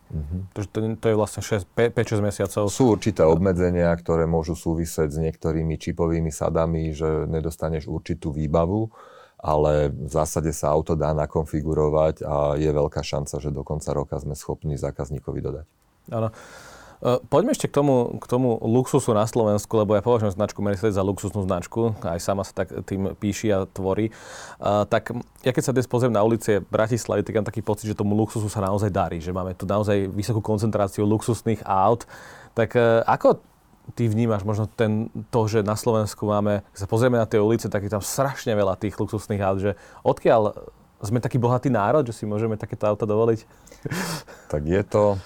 To, 0.53 0.61
to, 0.61 0.93
to 0.93 1.05
je 1.09 1.15
vlastne 1.17 1.41
5-6 1.41 2.21
mesiacov. 2.21 2.69
Sú 2.69 2.93
určité 2.93 3.25
obmedzenia, 3.25 3.89
ktoré 3.97 4.29
môžu 4.29 4.53
súvisieť 4.53 5.09
s 5.09 5.17
niektorými 5.17 5.81
čipovými 5.81 6.29
sadami, 6.29 6.93
že 6.93 7.25
nedostaneš 7.25 7.89
určitú 7.89 8.29
výbavu, 8.29 8.93
ale 9.41 9.89
v 9.89 10.13
zásade 10.13 10.53
sa 10.53 10.69
auto 10.69 10.93
dá 10.93 11.17
nakonfigurovať 11.17 12.21
a 12.21 12.61
je 12.61 12.69
veľká 12.69 13.01
šanca, 13.01 13.41
že 13.41 13.49
do 13.49 13.65
konca 13.65 13.89
roka 13.97 14.21
sme 14.21 14.37
schopní 14.37 14.77
zákazníkovi 14.77 15.39
dodať. 15.41 15.65
Áno. 16.13 16.29
Eh, 17.03 17.19
poďme 17.27 17.51
ešte 17.51 17.67
k 17.67 17.75
tomu, 17.75 18.15
k 18.15 18.25
tomu 18.31 18.55
luxusu 18.63 19.11
na 19.11 19.27
Slovensku, 19.27 19.75
lebo 19.75 19.91
ja 19.91 19.99
považujem 19.99 20.39
značku 20.39 20.63
Mercedes 20.63 20.95
za 20.95 21.03
luxusnú 21.03 21.43
značku, 21.43 21.91
aj 21.99 22.23
sama 22.23 22.47
sa 22.47 22.63
tak 22.63 22.71
tým 22.87 23.11
píši 23.19 23.51
a 23.51 23.67
tvorí. 23.67 24.07
Uh, 24.55 24.87
tak 24.87 25.11
ja 25.43 25.51
keď 25.51 25.63
sa 25.67 25.75
dnes 25.75 25.83
pozriem 25.83 26.15
na 26.15 26.23
ulice 26.23 26.63
Bratislavy, 26.63 27.27
tak 27.27 27.35
mám 27.35 27.43
taký 27.43 27.59
pocit, 27.59 27.91
že 27.91 27.99
tomu 27.99 28.15
luxusu 28.15 28.47
sa 28.47 28.63
naozaj 28.63 28.87
darí, 28.87 29.19
že 29.19 29.35
máme 29.35 29.51
tu 29.51 29.67
naozaj 29.67 30.07
vysokú 30.15 30.39
koncentráciu 30.39 31.03
luxusných 31.03 31.67
aut. 31.67 32.07
Tak 32.55 32.71
uh, 32.79 33.03
ako 33.03 33.43
ty 33.99 34.07
vnímaš 34.07 34.47
možno 34.47 34.71
ten, 34.71 35.11
to, 35.27 35.43
že 35.51 35.59
na 35.59 35.75
Slovensku 35.75 36.23
máme, 36.23 36.63
keď 36.71 36.79
sa 36.79 36.87
pozrieme 36.87 37.19
na 37.19 37.27
tie 37.27 37.35
ulice, 37.35 37.67
tak 37.67 37.83
je 37.83 37.91
tam 37.91 37.99
strašne 37.99 38.55
veľa 38.55 38.79
tých 38.79 38.95
luxusných 38.95 39.43
aut, 39.43 39.59
že 39.59 39.75
odkiaľ 40.07 40.55
sme 41.03 41.19
taký 41.19 41.35
bohatý 41.35 41.67
národ, 41.67 42.07
že 42.07 42.15
si 42.15 42.23
môžeme 42.23 42.55
takéto 42.55 42.87
auta 42.87 43.03
dovoliť? 43.03 43.43
Tak 44.47 44.63
je 44.63 44.81
to 44.87 45.19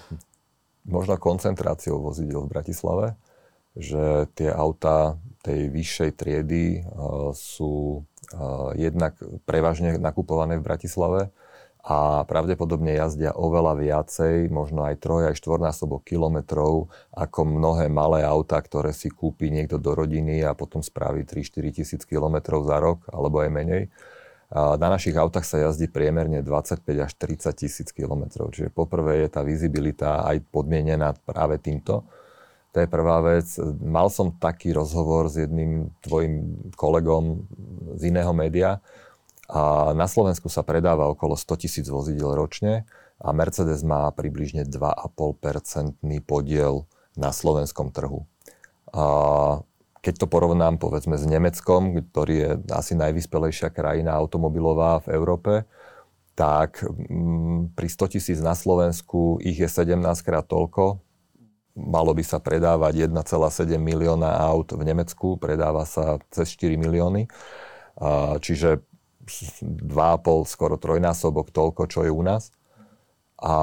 možno 0.87 1.19
koncentráciou 1.19 1.99
vozidel 1.99 2.47
v 2.47 2.51
Bratislave, 2.51 3.07
že 3.77 4.25
tie 4.33 4.49
auta 4.49 5.21
tej 5.45 5.69
vyššej 5.69 6.11
triedy 6.17 6.81
uh, 6.81 7.29
sú 7.31 8.01
uh, 8.01 8.73
jednak 8.73 9.13
prevažne 9.45 10.01
nakupované 10.01 10.57
v 10.57 10.65
Bratislave 10.65 11.29
a 11.87 12.27
pravdepodobne 12.27 12.99
jazdia 12.99 13.31
oveľa 13.31 13.79
viacej, 13.79 14.51
možno 14.51 14.83
aj 14.83 14.99
troj, 14.99 15.31
aj 15.31 15.39
štvornásobok 15.39 16.03
kilometrov, 16.03 16.91
ako 17.15 17.39
mnohé 17.47 17.87
malé 17.87 18.27
auta, 18.27 18.59
ktoré 18.59 18.91
si 18.91 19.07
kúpi 19.07 19.47
niekto 19.47 19.79
do 19.79 19.95
rodiny 19.95 20.43
a 20.43 20.51
potom 20.51 20.83
spraví 20.83 21.23
3-4 21.23 21.71
tisíc 21.71 22.01
kilometrov 22.03 22.67
za 22.67 22.83
rok, 22.83 23.07
alebo 23.07 23.39
aj 23.39 23.49
menej. 23.55 23.83
Na 24.47 24.87
našich 24.87 25.11
autách 25.19 25.43
sa 25.43 25.59
jazdí 25.59 25.91
priemerne 25.91 26.39
25 26.39 26.87
až 27.03 27.11
30 27.19 27.51
tisíc 27.51 27.89
kilometrov. 27.91 28.55
Čiže 28.55 28.71
poprvé 28.71 29.27
je 29.27 29.27
tá 29.27 29.43
vizibilita 29.43 30.23
aj 30.23 30.39
podmienená 30.55 31.19
práve 31.27 31.59
týmto. 31.59 32.07
To 32.71 32.77
je 32.79 32.87
prvá 32.87 33.19
vec. 33.19 33.47
Mal 33.83 34.07
som 34.07 34.31
taký 34.31 34.71
rozhovor 34.71 35.27
s 35.27 35.35
jedným 35.41 35.91
tvojim 35.99 36.63
kolegom 36.79 37.43
z 37.99 38.07
iného 38.07 38.31
média 38.31 38.79
a 39.51 39.91
na 39.95 40.07
Slovensku 40.07 40.47
sa 40.47 40.63
predáva 40.63 41.11
okolo 41.11 41.35
100 41.35 41.63
tisíc 41.67 41.87
vozidel 41.91 42.31
ročne 42.35 42.87
a 43.19 43.35
Mercedes 43.35 43.83
má 43.83 44.07
približne 44.15 44.63
2,5% 44.63 45.99
podiel 46.23 46.87
na 47.19 47.33
slovenskom 47.35 47.91
trhu. 47.91 48.23
A 48.95 49.03
keď 50.07 50.23
to 50.23 50.31
porovnám 50.31 50.79
povedzme 50.79 51.19
s 51.19 51.27
Nemeckom, 51.27 51.99
ktorý 51.99 52.35
je 52.39 52.49
asi 52.71 52.95
najvyspelejšia 52.95 53.75
krajina 53.75 54.15
automobilová 54.15 55.03
v 55.03 55.11
Európe, 55.11 55.67
tak 56.31 56.79
mm, 56.79 57.75
pri 57.75 57.87
100 57.91 58.15
tisíc 58.15 58.39
na 58.39 58.55
Slovensku 58.55 59.43
ich 59.43 59.59
je 59.59 59.67
17 59.67 59.99
krát 60.23 60.47
toľko. 60.47 61.03
Malo 61.75 62.15
by 62.15 62.23
sa 62.23 62.39
predávať 62.39 63.11
1,7 63.11 63.75
milióna 63.75 64.31
aut 64.47 64.71
v 64.71 64.87
Nemecku, 64.87 65.35
predáva 65.35 65.83
sa 65.83 66.23
cez 66.31 66.55
4 66.55 66.79
milióny. 66.79 67.27
Čiže 68.39 68.87
2,5, 69.27 70.47
skoro 70.47 70.79
trojnásobok 70.79 71.51
toľko, 71.51 71.83
čo 71.91 72.07
je 72.07 72.11
u 72.15 72.23
nás. 72.23 72.55
A 73.43 73.53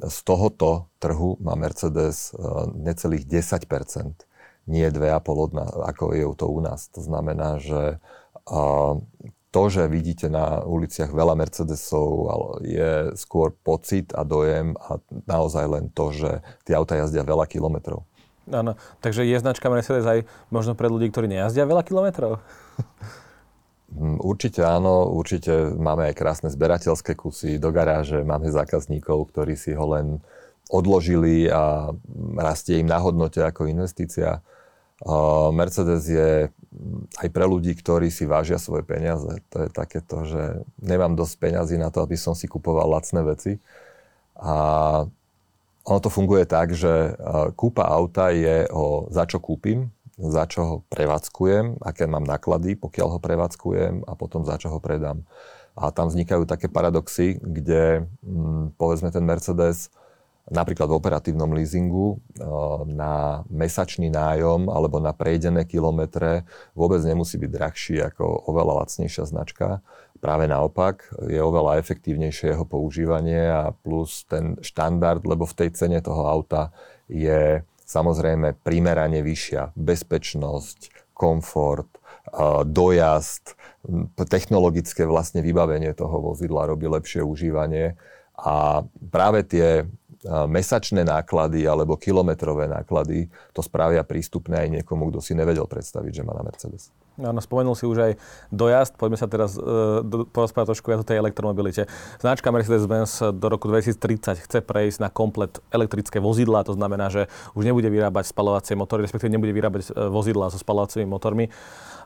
z 0.00 0.18
tohoto 0.24 0.88
trhu 0.98 1.38
má 1.38 1.54
Mercedes 1.54 2.34
e, 2.34 2.42
necelých 2.74 3.22
10 3.22 4.25
nie 4.66 4.86
2,5 4.90 5.54
nás, 5.54 5.72
ako 5.72 6.14
je 6.14 6.26
to 6.34 6.46
u 6.50 6.60
nás. 6.60 6.90
To 6.94 7.00
znamená, 7.02 7.58
že 7.62 8.02
to, 9.50 9.62
že 9.72 9.88
vidíte 9.88 10.28
na 10.28 10.62
uliciach 10.62 11.10
veľa 11.10 11.34
Mercedesov, 11.34 12.28
je 12.62 13.14
skôr 13.16 13.54
pocit 13.56 14.12
a 14.12 14.22
dojem 14.22 14.76
a 14.76 15.00
naozaj 15.26 15.64
len 15.66 15.84
to, 15.90 16.12
že 16.12 16.44
tie 16.68 16.76
auta 16.76 16.94
jazdia 16.98 17.24
veľa 17.24 17.48
kilometrov. 17.48 18.04
Áno, 18.46 18.78
takže 19.02 19.26
je 19.26 19.42
značka 19.42 19.66
Mercedes 19.66 20.06
aj 20.06 20.22
možno 20.54 20.78
pre 20.78 20.86
ľudí, 20.86 21.10
ktorí 21.10 21.26
nejazdia 21.26 21.66
veľa 21.66 21.82
kilometrov? 21.82 22.38
Hm, 23.86 24.18
určite 24.18 24.66
áno, 24.66 25.14
určite 25.14 25.70
máme 25.74 26.10
aj 26.10 26.18
krásne 26.18 26.48
zberateľské 26.50 27.14
kusy 27.14 27.62
do 27.62 27.70
garáže, 27.70 28.26
máme 28.26 28.50
zákazníkov, 28.50 29.30
ktorí 29.30 29.54
si 29.54 29.78
ho 29.78 29.86
len 29.94 30.18
odložili 30.70 31.46
a 31.46 31.94
rastie 32.34 32.82
im 32.82 32.90
na 32.90 32.98
hodnote 32.98 33.38
ako 33.38 33.70
investícia. 33.70 34.42
Mercedes 35.52 36.08
je 36.08 36.48
aj 37.20 37.28
pre 37.28 37.44
ľudí, 37.44 37.76
ktorí 37.76 38.08
si 38.08 38.24
vážia 38.24 38.56
svoje 38.56 38.84
peniaze. 38.84 39.28
To 39.52 39.64
je 39.64 39.68
takéto, 39.68 40.24
že 40.24 40.64
nemám 40.80 41.12
dosť 41.12 41.34
peňazí 41.36 41.76
na 41.76 41.92
to, 41.92 42.00
aby 42.00 42.16
som 42.16 42.32
si 42.32 42.48
kupoval 42.48 42.88
lacné 42.88 43.20
veci. 43.20 43.52
A 44.36 44.54
ono 45.86 45.98
to 46.00 46.08
funguje 46.08 46.48
tak, 46.48 46.72
že 46.72 47.12
kúpa 47.54 47.84
auta 47.86 48.32
je 48.32 48.64
o 48.72 49.08
za 49.12 49.28
čo 49.28 49.36
kúpim, 49.36 49.92
za 50.16 50.48
čo 50.48 50.60
ho 50.64 50.76
prevádzkujem, 50.88 51.84
aké 51.84 52.08
mám 52.08 52.24
náklady, 52.24 52.72
pokiaľ 52.80 53.16
ho 53.16 53.18
prevádzkujem 53.20 54.08
a 54.08 54.12
potom 54.16 54.48
za 54.48 54.56
čo 54.56 54.72
ho 54.72 54.80
predám. 54.80 55.28
A 55.76 55.92
tam 55.92 56.08
vznikajú 56.08 56.48
také 56.48 56.72
paradoxy, 56.72 57.36
kde 57.36 58.08
hm, 58.24 58.80
povedzme 58.80 59.12
ten 59.12 59.28
Mercedes 59.28 59.92
napríklad 60.50 60.86
v 60.86 60.98
operatívnom 60.98 61.50
leasingu 61.50 62.16
eh, 62.16 62.44
na 62.86 63.42
mesačný 63.50 64.10
nájom 64.10 64.70
alebo 64.70 65.02
na 65.02 65.10
prejdené 65.10 65.66
kilometre 65.66 66.46
vôbec 66.78 67.02
nemusí 67.02 67.38
byť 67.38 67.50
drahší 67.50 67.96
ako 68.02 68.50
oveľa 68.50 68.86
lacnejšia 68.86 69.24
značka. 69.26 69.82
Práve 70.16 70.48
naopak, 70.48 71.12
je 71.28 71.36
oveľa 71.36 71.76
efektívnejšie 71.76 72.56
jeho 72.56 72.64
používanie 72.64 73.52
a 73.52 73.68
plus 73.76 74.24
ten 74.24 74.56
štandard, 74.64 75.20
lebo 75.28 75.44
v 75.44 75.56
tej 75.66 75.70
cene 75.76 76.00
toho 76.00 76.24
auta 76.24 76.72
je 77.04 77.60
samozrejme 77.84 78.56
primerane 78.64 79.20
vyššia 79.20 79.76
bezpečnosť, 79.76 81.12
komfort, 81.12 81.90
eh, 82.32 82.62
dojazd, 82.64 83.58
technologické 84.26 85.06
vlastne 85.06 85.42
vybavenie 85.42 85.94
toho 85.94 86.32
vozidla 86.32 86.66
robí 86.66 86.90
lepšie 86.90 87.22
užívanie 87.22 87.94
a 88.36 88.84
práve 89.08 89.48
tie 89.48 89.88
mesačné 90.50 91.06
náklady 91.06 91.64
alebo 91.64 91.94
kilometrové 91.94 92.66
náklady 92.66 93.30
to 93.54 93.62
spravia 93.62 94.02
prístupné 94.02 94.66
aj 94.66 94.68
niekomu, 94.80 95.14
kto 95.14 95.22
si 95.22 95.32
nevedel 95.38 95.64
predstaviť, 95.64 96.12
že 96.12 96.26
má 96.26 96.34
na 96.34 96.42
Mercedes. 96.42 96.90
Áno, 97.16 97.40
spomenul 97.40 97.72
si 97.72 97.88
už 97.88 97.96
aj 97.96 98.12
dojazd. 98.52 99.00
Poďme 99.00 99.16
sa 99.16 99.24
teraz 99.24 99.56
uh, 99.56 100.04
porozprávať 100.04 100.76
trošku 100.76 100.92
viac 100.92 101.00
o 101.00 101.08
tej 101.08 101.16
elektromobilite. 101.16 101.88
Značka 102.20 102.52
Mercedes-Benz 102.52 103.32
do 103.32 103.46
roku 103.48 103.72
2030 103.72 104.44
chce 104.44 104.58
prejsť 104.60 105.00
na 105.00 105.08
komplet 105.08 105.56
elektrické 105.72 106.20
vozidla. 106.20 106.68
To 106.68 106.76
znamená, 106.76 107.08
že 107.08 107.32
už 107.56 107.64
nebude 107.64 107.88
vyrábať 107.88 108.28
spalovacie 108.28 108.76
motory, 108.76 109.08
respektíve 109.08 109.32
nebude 109.32 109.56
vyrábať 109.56 109.88
e, 109.88 110.12
vozidla 110.12 110.52
so 110.52 110.60
spalovacími 110.60 111.08
motormi. 111.08 111.48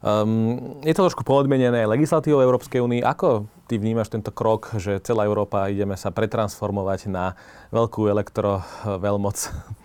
Um, 0.00 0.80
je 0.86 0.94
to 0.94 1.10
trošku 1.10 1.26
podmienené 1.26 1.84
legislatívou 1.90 2.40
Európskej 2.40 2.78
únie. 2.78 3.02
Ako 3.02 3.50
ty 3.66 3.82
vnímaš 3.82 4.14
tento 4.14 4.30
krok, 4.30 4.72
že 4.78 5.02
celá 5.02 5.26
Európa 5.26 5.68
ideme 5.68 5.98
sa 5.98 6.14
pretransformovať 6.14 7.10
na 7.10 7.34
veľkú 7.74 8.06
elektroveľmoc? 8.06 9.36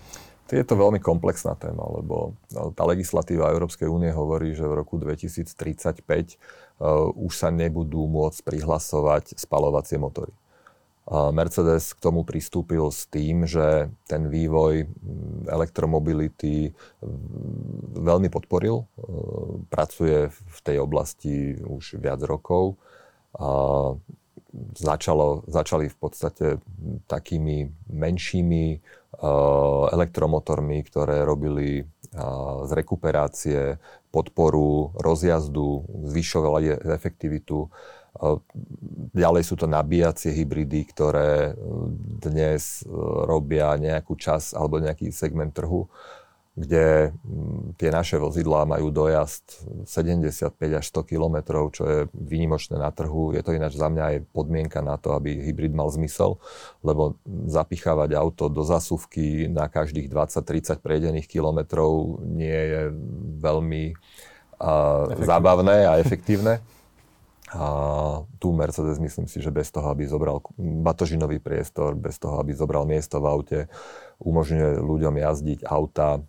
Je 0.53 0.61
to 0.61 0.77
veľmi 0.77 1.01
komplexná 1.01 1.57
téma, 1.57 1.81
lebo 1.89 2.37
no, 2.53 2.69
tá 2.69 2.85
legislatíva 2.85 3.49
Európskej 3.49 3.89
únie 3.89 4.13
hovorí, 4.13 4.53
že 4.53 4.61
v 4.61 4.77
roku 4.77 5.01
2035 5.01 6.05
uh, 6.05 7.09
už 7.17 7.33
sa 7.33 7.49
nebudú 7.49 8.05
môcť 8.05 8.45
prihlasovať 8.45 9.41
spalovacie 9.41 9.97
motory. 9.97 10.33
Mercedes 11.05 11.93
k 11.93 12.01
tomu 12.01 12.25
pristúpil 12.25 12.89
s 12.89 13.05
tým, 13.05 13.45
že 13.45 13.93
ten 14.09 14.25
vývoj 14.25 14.89
mm, 14.89 15.53
elektromobility 15.53 16.73
mm, 16.73 18.01
veľmi 18.01 18.33
podporil. 18.33 18.81
E, 18.81 18.85
pracuje 19.69 20.33
v 20.33 20.59
tej 20.65 20.81
oblasti 20.81 21.61
už 21.61 22.01
viac 22.01 22.25
rokov. 22.25 22.81
Začalo, 24.75 25.43
začali 25.47 25.91
v 25.91 25.97
podstate 25.97 26.45
takými 27.07 27.71
menšími 27.91 28.65
uh, 28.75 29.91
elektromotormi, 29.91 30.83
ktoré 30.87 31.27
robili 31.27 31.83
uh, 31.83 32.63
z 32.63 32.71
rekuperácie, 32.71 33.59
podporu, 34.09 34.95
rozjazdu, 34.95 35.83
zvyšovali 36.11 36.87
efektivitu. 36.87 37.67
Uh, 38.15 38.39
ďalej 39.11 39.43
sú 39.43 39.55
to 39.59 39.67
nabíjacie 39.67 40.31
hybridy, 40.31 40.87
ktoré 40.87 41.51
dnes 42.23 42.87
robia 43.27 43.75
nejakú 43.75 44.15
čas 44.15 44.55
alebo 44.55 44.79
nejaký 44.79 45.11
segment 45.11 45.51
trhu 45.51 45.91
kde 46.55 47.11
mm, 47.11 47.75
tie 47.75 47.91
naše 47.91 48.15
vozidlá 48.15 48.63
majú 48.63 48.87
dojazd 48.87 49.67
75 49.83 50.55
až 50.55 50.85
100 50.87 51.03
km, 51.03 51.67
čo 51.67 51.83
je 51.83 51.99
výnimočné 52.15 52.79
na 52.79 52.95
trhu. 52.95 53.35
Je 53.35 53.43
to 53.43 53.51
ináč 53.51 53.75
za 53.75 53.91
mňa 53.91 54.03
aj 54.07 54.17
podmienka 54.31 54.79
na 54.79 54.95
to, 54.95 55.11
aby 55.19 55.35
hybrid 55.35 55.75
mal 55.75 55.91
zmysel, 55.91 56.39
lebo 56.79 57.19
zapichávať 57.51 58.15
auto 58.15 58.47
do 58.47 58.63
zasuvky 58.63 59.51
na 59.51 59.67
každých 59.67 60.07
20-30 60.07 60.79
prejdených 60.79 61.27
kilometrov 61.27 62.23
nie 62.23 62.55
je 62.55 62.81
veľmi 63.43 63.83
uh, 63.91 65.11
zábavné 65.27 65.91
a 65.91 65.99
efektívne. 65.99 66.63
A 67.51 67.67
tu 68.41 68.55
Mercedes 68.55 68.97
myslím 68.97 69.29
si, 69.29 69.37
že 69.37 69.53
bez 69.53 69.69
toho, 69.69 69.91
aby 69.91 70.07
zobral 70.07 70.41
batožinový 70.57 71.37
priestor, 71.37 71.93
bez 71.93 72.17
toho, 72.17 72.41
aby 72.41 72.55
zobral 72.57 72.87
miesto 72.89 73.21
v 73.21 73.29
aute, 73.29 73.59
umožňuje 74.17 74.81
ľuďom 74.81 75.15
jazdiť 75.19 75.59
auta 75.67 76.25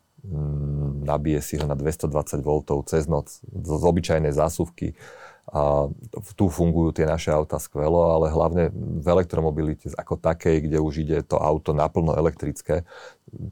nabije 1.06 1.40
si 1.42 1.54
ho 1.56 1.66
na 1.66 1.78
220 1.78 2.42
V 2.42 2.50
cez 2.86 3.06
noc 3.06 3.40
z 3.46 3.82
obyčajnej 3.82 4.34
zásuvky. 4.34 4.98
A 5.46 5.86
tu 6.34 6.50
fungujú 6.50 6.90
tie 6.90 7.06
naše 7.06 7.30
auta 7.30 7.62
skvelo, 7.62 8.18
ale 8.18 8.34
hlavne 8.34 8.74
v 8.74 9.06
elektromobilite 9.06 9.94
ako 9.94 10.18
takej, 10.18 10.66
kde 10.66 10.82
už 10.82 11.06
ide 11.06 11.22
to 11.22 11.38
auto 11.38 11.70
naplno 11.70 12.18
elektrické, 12.18 12.82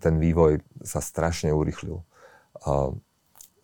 ten 0.02 0.18
vývoj 0.18 0.58
sa 0.82 0.98
strašne 0.98 1.54
urychlil. 1.54 2.02
A 2.66 2.90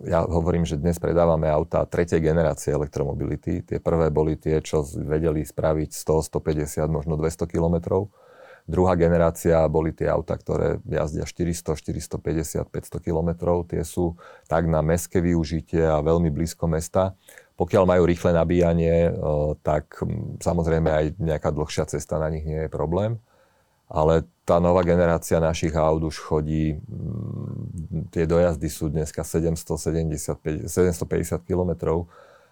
ja 0.06 0.22
hovorím, 0.22 0.62
že 0.62 0.78
dnes 0.78 1.02
predávame 1.02 1.50
auta 1.50 1.82
tretej 1.84 2.22
generácie 2.22 2.70
elektromobility. 2.70 3.66
Tie 3.66 3.82
prvé 3.82 4.14
boli 4.14 4.38
tie, 4.38 4.62
čo 4.62 4.86
vedeli 4.86 5.42
spraviť 5.42 5.90
100, 5.90 6.30
150, 6.30 6.86
možno 6.86 7.18
200 7.18 7.50
kilometrov 7.50 8.14
Druhá 8.70 8.94
generácia 8.94 9.66
boli 9.66 9.90
tie 9.90 10.06
auta, 10.06 10.38
ktoré 10.38 10.78
jazdia 10.86 11.26
400, 11.26 11.74
450, 11.74 12.70
500 12.70 13.02
km. 13.02 13.30
Tie 13.66 13.82
sú 13.82 14.14
tak 14.46 14.70
na 14.70 14.78
mestské 14.78 15.18
využitie 15.18 15.82
a 15.82 15.98
veľmi 15.98 16.30
blízko 16.30 16.70
mesta. 16.70 17.18
Pokiaľ 17.58 17.82
majú 17.82 18.06
rýchle 18.06 18.30
nabíjanie, 18.30 19.10
e, 19.10 19.12
tak 19.66 19.98
samozrejme 20.38 20.86
aj 20.86 21.04
nejaká 21.18 21.50
dlhšia 21.50 21.90
cesta 21.90 22.22
na 22.22 22.30
nich 22.30 22.46
nie 22.46 22.64
je 22.64 22.70
problém. 22.70 23.18
Ale 23.90 24.22
tá 24.46 24.62
nová 24.62 24.86
generácia 24.86 25.42
našich 25.42 25.74
aut 25.74 26.06
už 26.06 26.22
chodí, 26.22 26.78
tie 28.14 28.22
dojazdy 28.22 28.70
sú 28.70 28.86
dneska 28.86 29.26
775, 29.26 30.70
750 30.70 31.42
km 31.42 32.06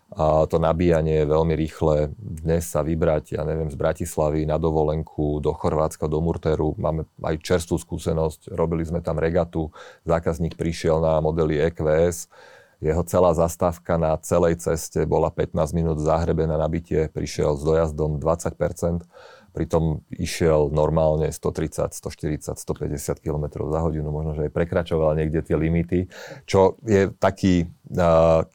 a 0.08 0.48
to 0.48 0.56
nabíjanie 0.56 1.20
je 1.20 1.26
veľmi 1.28 1.52
rýchle. 1.52 2.16
Dnes 2.16 2.64
sa 2.64 2.80
vybrať, 2.80 3.36
ja 3.36 3.44
neviem, 3.44 3.68
z 3.68 3.76
Bratislavy 3.76 4.48
na 4.48 4.56
dovolenku 4.56 5.36
do 5.44 5.52
Chorvátska, 5.52 6.08
do 6.08 6.24
Murteru. 6.24 6.72
Máme 6.80 7.04
aj 7.20 7.36
čerstvú 7.44 7.76
skúsenosť, 7.76 8.56
robili 8.56 8.88
sme 8.88 9.04
tam 9.04 9.20
regatu, 9.20 9.68
zákazník 10.08 10.56
prišiel 10.56 11.04
na 11.04 11.20
modely 11.20 11.60
EQS, 11.60 12.32
jeho 12.78 13.02
celá 13.02 13.34
zastávka 13.34 13.98
na 13.98 14.14
celej 14.22 14.62
ceste 14.62 15.02
bola 15.02 15.34
15 15.34 15.74
minút 15.74 15.98
zahrebe 15.98 16.46
na 16.46 16.54
nabitie, 16.54 17.10
prišiel 17.10 17.58
s 17.58 17.66
dojazdom 17.66 18.22
20%, 18.22 19.02
pritom 19.50 20.06
išiel 20.14 20.70
normálne 20.70 21.34
130, 21.34 21.90
140, 21.90 22.54
150 22.54 23.18
km 23.18 23.66
za 23.66 23.82
hodinu, 23.82 24.14
možno, 24.14 24.38
že 24.38 24.46
aj 24.46 24.54
prekračoval 24.54 25.18
niekde 25.18 25.42
tie 25.42 25.58
limity, 25.58 26.06
čo 26.46 26.78
je 26.86 27.10
taký 27.18 27.66
uh, 27.98 28.46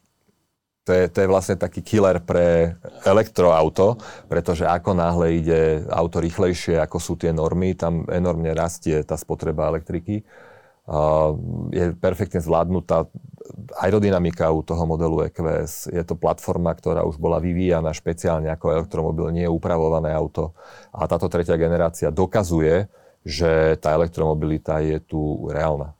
to 0.83 0.91
je, 0.91 1.03
to 1.07 1.17
je 1.23 1.31
vlastne 1.31 1.55
taký 1.55 1.79
killer 1.79 2.19
pre 2.19 2.75
elektroauto, 3.07 3.95
pretože 4.27 4.67
ako 4.67 4.91
náhle 4.91 5.39
ide 5.39 5.61
auto 5.87 6.19
rýchlejšie, 6.19 6.75
ako 6.75 6.97
sú 6.99 7.13
tie 7.15 7.31
normy, 7.31 7.71
tam 7.71 8.03
enormne 8.11 8.51
rastie 8.51 8.99
tá 9.07 9.15
spotreba 9.15 9.71
elektriky. 9.71 10.27
je 11.71 11.85
perfektne 11.95 12.43
zvládnutá 12.43 13.07
aerodynamika 13.79 14.51
u 14.51 14.59
toho 14.59 14.83
modelu 14.83 15.31
EQS. 15.31 15.95
Je 15.95 16.03
to 16.03 16.19
platforma, 16.19 16.75
ktorá 16.75 17.07
už 17.07 17.15
bola 17.15 17.39
vyvíjana 17.39 17.95
špeciálne 17.95 18.51
ako 18.51 18.75
elektromobil, 18.75 19.31
nie 19.31 19.47
je 19.47 19.55
upravované 19.55 20.11
auto. 20.11 20.51
A 20.91 21.07
táto 21.07 21.31
tretia 21.31 21.55
generácia 21.55 22.11
dokazuje, 22.11 22.91
že 23.23 23.79
tá 23.79 23.95
elektromobilita 23.95 24.83
je 24.83 24.99
tu 24.99 25.47
reálna. 25.47 25.95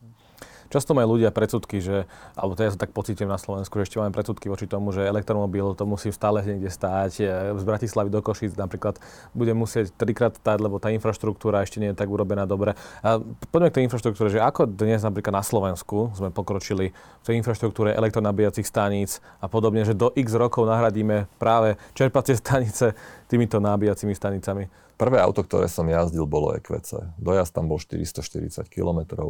Často 0.73 0.97
majú 0.97 1.21
ľudia 1.21 1.29
predsudky, 1.29 1.77
že, 1.77 2.09
alebo 2.33 2.57
to 2.57 2.65
ja 2.65 2.73
sa 2.73 2.81
tak 2.81 2.97
pocítim 2.97 3.29
na 3.29 3.37
Slovensku, 3.37 3.77
že 3.77 3.85
ešte 3.85 4.01
máme 4.01 4.09
predsudky 4.09 4.49
voči 4.49 4.65
tomu, 4.65 4.89
že 4.89 5.05
elektromobil 5.05 5.77
to 5.77 5.85
musí 5.85 6.09
stále 6.09 6.41
niekde 6.41 6.73
stáť. 6.73 7.11
E, 7.21 7.29
z 7.53 7.61
Bratislavy 7.61 8.09
do 8.09 8.25
Košic 8.25 8.57
napríklad 8.57 8.97
bude 9.37 9.53
musieť 9.53 9.93
trikrát 9.93 10.33
stáť, 10.33 10.65
lebo 10.65 10.81
tá 10.81 10.89
infraštruktúra 10.89 11.61
ešte 11.61 11.77
nie 11.77 11.93
je 11.93 12.01
tak 12.01 12.09
urobená 12.09 12.49
dobre. 12.49 12.73
A 13.05 13.21
poďme 13.53 13.69
k 13.69 13.75
tej 13.77 13.85
infraštruktúre, 13.85 14.33
že 14.33 14.41
ako 14.41 14.65
dnes 14.65 15.05
napríklad 15.05 15.37
na 15.37 15.45
Slovensku 15.45 16.09
sme 16.17 16.33
pokročili 16.33 16.89
v 16.89 17.25
tej 17.29 17.37
infraštruktúre 17.37 17.93
elektronabíjacích 17.93 18.65
staníc 18.65 19.21
a 19.37 19.45
podobne, 19.45 19.85
že 19.85 19.93
do 19.93 20.09
x 20.17 20.33
rokov 20.33 20.65
nahradíme 20.65 21.29
práve 21.37 21.77
čerpacie 21.93 22.33
stanice 22.33 22.97
týmito 23.29 23.61
nabíjacími 23.61 24.17
stanicami. 24.17 24.65
Prvé 24.97 25.21
auto, 25.21 25.45
ktoré 25.45 25.69
som 25.69 25.85
jazdil, 25.85 26.25
bolo 26.25 26.57
EQC. 26.57 27.21
Dojazd 27.21 27.53
tam 27.53 27.69
bol 27.69 27.77
440 27.77 28.65
km 28.73 29.21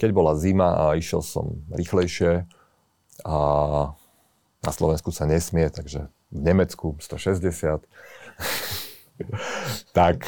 keď 0.00 0.10
bola 0.16 0.32
zima 0.32 0.72
a 0.72 0.96
išiel 0.96 1.20
som 1.20 1.60
rýchlejšie 1.68 2.48
a 3.28 3.36
na 4.64 4.72
Slovensku 4.72 5.12
sa 5.12 5.28
nesmie, 5.28 5.68
takže 5.68 6.08
v 6.32 6.40
Nemecku 6.40 6.96
160, 6.96 7.84
tak 9.92 10.24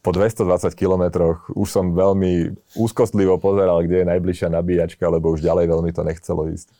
po 0.00 0.16
220 0.16 0.72
kilometroch 0.72 1.52
už 1.52 1.68
som 1.68 1.92
veľmi 1.92 2.56
úzkostlivo 2.72 3.36
pozeral, 3.36 3.84
kde 3.84 4.00
je 4.00 4.10
najbližšia 4.16 4.48
nabíjačka, 4.48 5.04
lebo 5.04 5.36
už 5.36 5.44
ďalej 5.44 5.68
veľmi 5.68 5.92
to 5.92 6.00
nechcelo 6.00 6.48
ísť. 6.48 6.72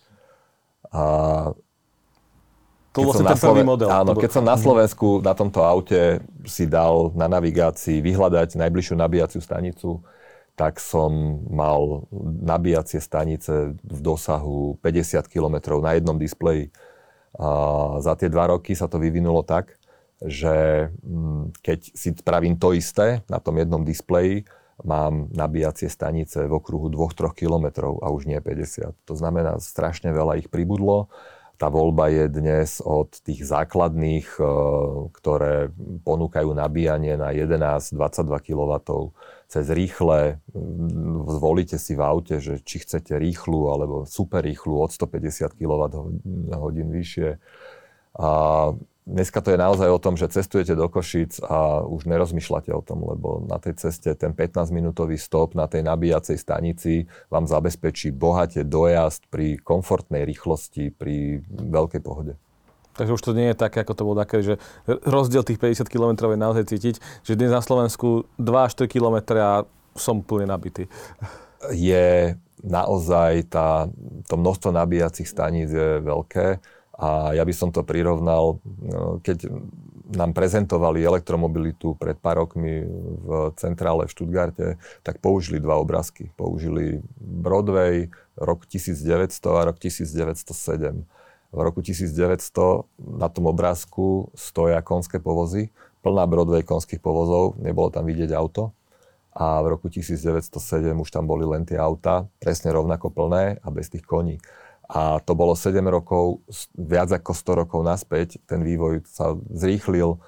A 0.97 1.05
to 2.91 3.07
vlastne 3.07 3.29
ten 3.29 3.39
Sloven... 3.39 3.69
model. 3.69 3.93
Áno, 3.93 4.19
keď 4.19 4.31
som 4.35 4.43
na. 4.43 4.59
Slovensku 4.59 5.23
na 5.23 5.31
tomto 5.31 5.63
aute 5.63 6.19
si 6.43 6.67
dal 6.67 7.15
na 7.15 7.31
navigácii 7.31 8.03
vyhľadať 8.03 8.59
najbližšiu 8.59 8.99
nabíjaciu 8.99 9.39
stanicu, 9.39 10.03
tak 10.61 10.77
som 10.77 11.41
mal 11.49 12.05
nabíjacie 12.45 13.01
stanice 13.01 13.73
v 13.81 14.01
dosahu 14.05 14.77
50 14.85 15.25
km 15.25 15.81
na 15.81 15.97
jednom 15.97 16.21
displeji. 16.21 16.69
A 17.41 17.97
za 18.05 18.13
tie 18.13 18.29
dva 18.29 18.53
roky 18.53 18.77
sa 18.77 18.85
to 18.85 19.01
vyvinulo 19.01 19.41
tak, 19.41 19.81
že 20.21 20.89
mm, 21.01 21.65
keď 21.65 21.79
si 21.97 22.13
spravím 22.13 22.61
to 22.61 22.77
isté 22.77 23.25
na 23.33 23.41
tom 23.41 23.57
jednom 23.57 23.81
displeji, 23.81 24.45
mám 24.85 25.33
nabíjacie 25.33 25.89
stanice 25.89 26.45
v 26.45 26.53
okruhu 26.53 26.93
2-3 26.93 27.33
km 27.33 27.97
a 28.05 28.13
už 28.13 28.29
nie 28.29 28.37
50. 28.37 29.09
To 29.09 29.15
znamená, 29.17 29.57
strašne 29.65 30.13
veľa 30.13 30.45
ich 30.45 30.53
pribudlo. 30.53 31.09
Tá 31.57 31.73
voľba 31.73 32.13
je 32.13 32.25
dnes 32.29 32.85
od 32.85 33.13
tých 33.21 33.45
základných, 33.49 34.29
e, 34.37 34.45
ktoré 35.13 35.73
ponúkajú 36.05 36.53
nabíjanie 36.53 37.17
na 37.21 37.33
11-22 37.33 37.97
kW 38.45 38.73
cez 39.51 39.67
rýchle, 39.67 40.39
mm, 40.55 41.27
zvolíte 41.27 41.75
si 41.75 41.99
v 41.99 42.07
aute, 42.07 42.39
že 42.39 42.63
či 42.63 42.87
chcete 42.87 43.19
rýchlu 43.19 43.67
alebo 43.67 44.07
super 44.07 44.47
rýchlu 44.47 44.79
od 44.79 44.95
150 44.95 45.59
kWh 45.59 46.79
vyššie. 46.87 47.31
A 48.15 48.31
dneska 49.03 49.43
to 49.43 49.51
je 49.51 49.59
naozaj 49.59 49.91
o 49.91 49.99
tom, 49.99 50.15
že 50.15 50.31
cestujete 50.31 50.79
do 50.79 50.87
Košic 50.87 51.43
a 51.43 51.83
už 51.83 52.07
nerozmýšľate 52.07 52.71
o 52.71 52.83
tom, 52.83 53.03
lebo 53.03 53.43
na 53.51 53.59
tej 53.59 53.75
ceste 53.75 54.15
ten 54.15 54.31
15-minútový 54.31 55.19
stop 55.19 55.59
na 55.59 55.67
tej 55.67 55.83
nabíjacej 55.83 56.39
stanici 56.39 57.11
vám 57.27 57.51
zabezpečí 57.51 58.15
bohate 58.15 58.63
dojazd 58.63 59.27
pri 59.35 59.59
komfortnej 59.59 60.23
rýchlosti, 60.23 60.95
pri 60.95 61.43
veľkej 61.51 62.03
pohode. 62.07 62.39
Takže 62.95 63.15
už 63.15 63.23
to 63.23 63.33
nie 63.33 63.53
je 63.53 63.57
také, 63.57 63.83
ako 63.83 63.95
to 63.95 64.07
bolo 64.07 64.17
také, 64.19 64.43
že 64.43 64.55
rozdiel 64.87 65.47
tých 65.47 65.63
50 65.63 65.87
km 65.87 66.31
je 66.31 66.39
naozaj 66.39 66.65
cítiť, 66.67 66.95
že 67.23 67.39
dnes 67.39 67.55
na 67.55 67.63
Slovensku 67.63 68.27
2 68.37 68.45
4 68.45 68.91
km 68.91 69.39
a 69.39 69.65
som 69.95 70.23
plne 70.23 70.51
nabitý. 70.51 70.91
Je 71.71 72.35
naozaj 72.61 73.49
tá, 73.49 73.89
to 74.29 74.35
množstvo 74.37 74.75
nabíjacích 74.75 75.29
staníc 75.29 75.73
je 75.73 76.01
veľké 76.05 76.61
a 77.01 77.33
ja 77.33 77.45
by 77.49 77.55
som 77.57 77.73
to 77.73 77.81
prirovnal, 77.81 78.61
no, 78.65 79.25
keď 79.25 79.49
nám 80.11 80.35
prezentovali 80.35 81.07
elektromobilitu 81.07 81.95
pred 81.95 82.19
pár 82.19 82.45
rokmi 82.45 82.83
v 83.25 83.55
centrále 83.57 84.05
v 84.05 84.13
Stuttgarte, 84.13 84.67
tak 85.07 85.23
použili 85.23 85.63
dva 85.63 85.79
obrázky. 85.79 86.35
Použili 86.35 86.99
Broadway 87.17 88.11
rok 88.35 88.67
1900 88.67 89.07
a 89.55 89.63
rok 89.71 89.79
1907 89.79 91.07
v 91.51 91.59
roku 91.59 91.83
1900 91.83 92.87
na 92.99 93.27
tom 93.27 93.51
obrázku 93.51 94.31
stoja 94.39 94.79
konské 94.83 95.19
povozy, 95.19 95.75
plná 96.01 96.25
Broadway 96.31 96.63
konských 96.63 97.03
povozov, 97.03 97.59
nebolo 97.59 97.91
tam 97.91 98.07
vidieť 98.07 98.31
auto. 98.33 98.73
A 99.31 99.63
v 99.63 99.79
roku 99.79 99.87
1907 99.87 100.51
už 100.91 101.11
tam 101.11 101.27
boli 101.27 101.47
len 101.47 101.63
tie 101.63 101.79
auta, 101.79 102.27
presne 102.43 102.75
rovnako 102.75 103.15
plné 103.15 103.63
a 103.63 103.69
bez 103.71 103.87
tých 103.87 104.03
koní. 104.03 104.43
A 104.91 105.23
to 105.23 105.39
bolo 105.39 105.55
7 105.55 105.79
rokov, 105.87 106.43
viac 106.75 107.15
ako 107.15 107.31
100 107.31 107.63
rokov 107.63 107.81
naspäť. 107.87 108.43
Ten 108.43 108.67
vývoj 108.67 109.07
sa 109.07 109.39
zrýchlil, 109.55 110.19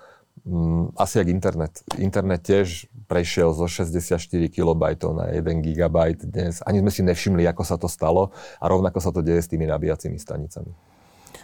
mm, 0.47 0.95
asi 0.95 1.19
jak 1.19 1.29
internet. 1.35 1.83
Internet 1.99 2.47
tiež 2.47 2.87
prešiel 3.11 3.51
zo 3.59 3.67
64 3.67 4.23
KB 4.47 4.83
na 5.19 5.35
1 5.35 5.67
GB 5.67 5.97
dnes. 6.31 6.63
Ani 6.63 6.79
sme 6.79 6.95
si 6.95 7.03
nevšimli, 7.03 7.43
ako 7.51 7.63
sa 7.67 7.75
to 7.75 7.91
stalo 7.91 8.31
a 8.63 8.65
rovnako 8.71 9.03
sa 9.03 9.11
to 9.11 9.19
deje 9.19 9.43
s 9.43 9.51
tými 9.51 9.67
nabíjacími 9.67 10.15
stanicami. 10.15 10.71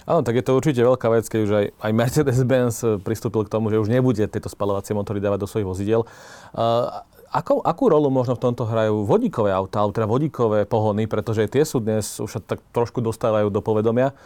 Áno, 0.09 0.25
tak 0.25 0.40
je 0.40 0.44
to 0.49 0.57
určite 0.57 0.81
veľká 0.81 1.05
vec, 1.12 1.29
keď 1.29 1.40
už 1.44 1.53
aj, 1.53 1.66
aj 1.85 1.92
Mercedes-Benz 1.92 2.77
pristúpil 3.05 3.44
k 3.44 3.53
tomu, 3.53 3.68
že 3.68 3.77
už 3.77 3.92
nebude 3.92 4.25
tieto 4.25 4.49
spalovacie 4.49 4.97
motory 4.97 5.21
dávať 5.21 5.44
do 5.44 5.51
svojich 5.53 5.68
vozidiel. 5.68 6.09
Uh, 6.57 7.05
ako, 7.29 7.61
akú 7.61 7.92
rolu 7.92 8.09
možno 8.09 8.33
v 8.33 8.49
tomto 8.49 8.64
hrajú 8.64 9.05
vodíkové 9.05 9.53
autá, 9.53 9.85
alebo 9.85 9.92
teda 9.92 10.09
vodíkové 10.09 10.64
pohony, 10.64 11.05
pretože 11.05 11.44
tie 11.53 11.61
sú 11.61 11.85
dnes 11.85 12.25
už 12.25 12.40
tak 12.49 12.64
trošku 12.73 13.05
dostávajú 13.05 13.53
do 13.53 13.61
povedomia. 13.61 14.16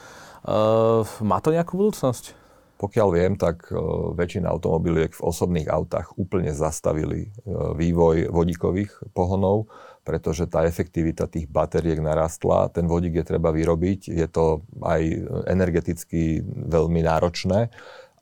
Uh, 0.46 1.02
má 1.18 1.42
to 1.42 1.50
nejakú 1.50 1.74
budúcnosť? 1.74 2.38
Pokiaľ 2.78 3.08
viem, 3.14 3.34
tak 3.38 3.70
väčšina 4.18 4.50
automobiliek 4.50 5.14
v 5.14 5.22
osobných 5.22 5.70
autách 5.70 6.18
úplne 6.18 6.50
zastavili 6.50 7.30
vývoj 7.78 8.26
vodíkových 8.26 9.14
pohonov, 9.14 9.70
pretože 10.02 10.50
tá 10.50 10.66
efektivita 10.66 11.30
tých 11.30 11.46
batériek 11.46 12.02
narastla. 12.02 12.70
Ten 12.74 12.90
vodík 12.90 13.22
je 13.22 13.24
treba 13.26 13.54
vyrobiť, 13.54 14.10
je 14.10 14.26
to 14.26 14.66
aj 14.82 15.02
energeticky 15.46 16.42
veľmi 16.46 17.06
náročné 17.06 17.70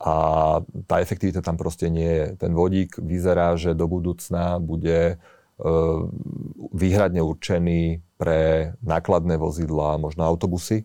a 0.00 0.16
tá 0.88 0.96
efektivita 1.04 1.44
tam 1.44 1.60
proste 1.60 1.92
nie 1.92 2.08
je. 2.08 2.26
Ten 2.40 2.56
vodík 2.56 2.96
vyzerá, 2.96 3.52
že 3.60 3.76
do 3.76 3.84
budúcna 3.84 4.56
bude 4.56 5.00
e, 5.12 5.14
výhradne 6.72 7.20
určený 7.20 8.00
pre 8.16 8.72
nákladné 8.80 9.36
vozidlá, 9.36 10.00
možno 10.00 10.24
autobusy, 10.24 10.84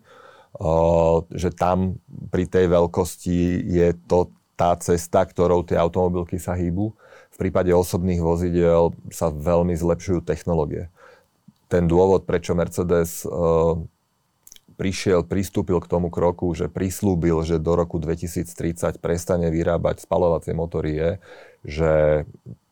že 1.32 1.48
tam 1.48 1.96
pri 2.28 2.44
tej 2.44 2.68
veľkosti 2.68 3.64
je 3.64 3.88
to 4.04 4.36
tá 4.52 4.76
cesta, 4.76 5.24
ktorou 5.24 5.64
tie 5.64 5.80
automobilky 5.80 6.36
sa 6.36 6.52
hýbu. 6.52 6.92
V 7.36 7.44
prípade 7.44 7.68
osobných 7.68 8.24
vozidel 8.24 8.96
sa 9.12 9.28
veľmi 9.28 9.76
zlepšujú 9.76 10.24
technológie. 10.24 10.88
Ten 11.68 11.84
dôvod, 11.84 12.24
prečo 12.24 12.56
Mercedes 12.56 13.28
e, 13.28 13.28
prišiel, 14.80 15.20
pristúpil 15.28 15.76
k 15.84 15.90
tomu 15.92 16.08
kroku, 16.08 16.48
že 16.56 16.72
prislúbil, 16.72 17.44
že 17.44 17.60
do 17.60 17.76
roku 17.76 18.00
2030 18.00 18.96
prestane 19.04 19.52
vyrábať 19.52 20.08
spalovacie 20.08 20.56
motory 20.56 20.96
je, 20.96 21.10
že 21.68 21.92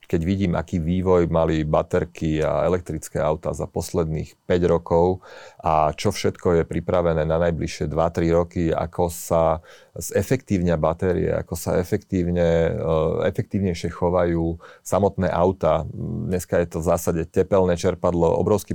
keď 0.06 0.20
vidím, 0.22 0.52
aký 0.54 0.78
vývoj 0.78 1.28
mali 1.32 1.64
baterky 1.64 2.40
a 2.44 2.64
elektrické 2.68 3.20
auta 3.20 3.52
za 3.56 3.64
posledných 3.64 4.36
5 4.46 4.72
rokov 4.72 5.24
a 5.60 5.90
čo 5.96 6.12
všetko 6.12 6.60
je 6.60 6.64
pripravené 6.68 7.24
na 7.24 7.40
najbližšie 7.40 7.88
2-3 7.88 8.38
roky, 8.38 8.64
ako 8.70 9.08
sa 9.08 9.64
zefektívňa 9.94 10.76
batérie, 10.76 11.30
ako 11.30 11.54
sa 11.54 11.78
efektívne, 11.78 12.74
eh, 12.74 13.14
efektívnejšie 13.30 13.90
chovajú 13.90 14.58
samotné 14.82 15.30
auta. 15.30 15.86
Dneska 16.30 16.60
je 16.62 16.68
to 16.68 16.78
v 16.82 16.88
zásade 16.88 17.22
tepelné 17.30 17.78
čerpadlo, 17.78 18.34
obrovský, 18.38 18.74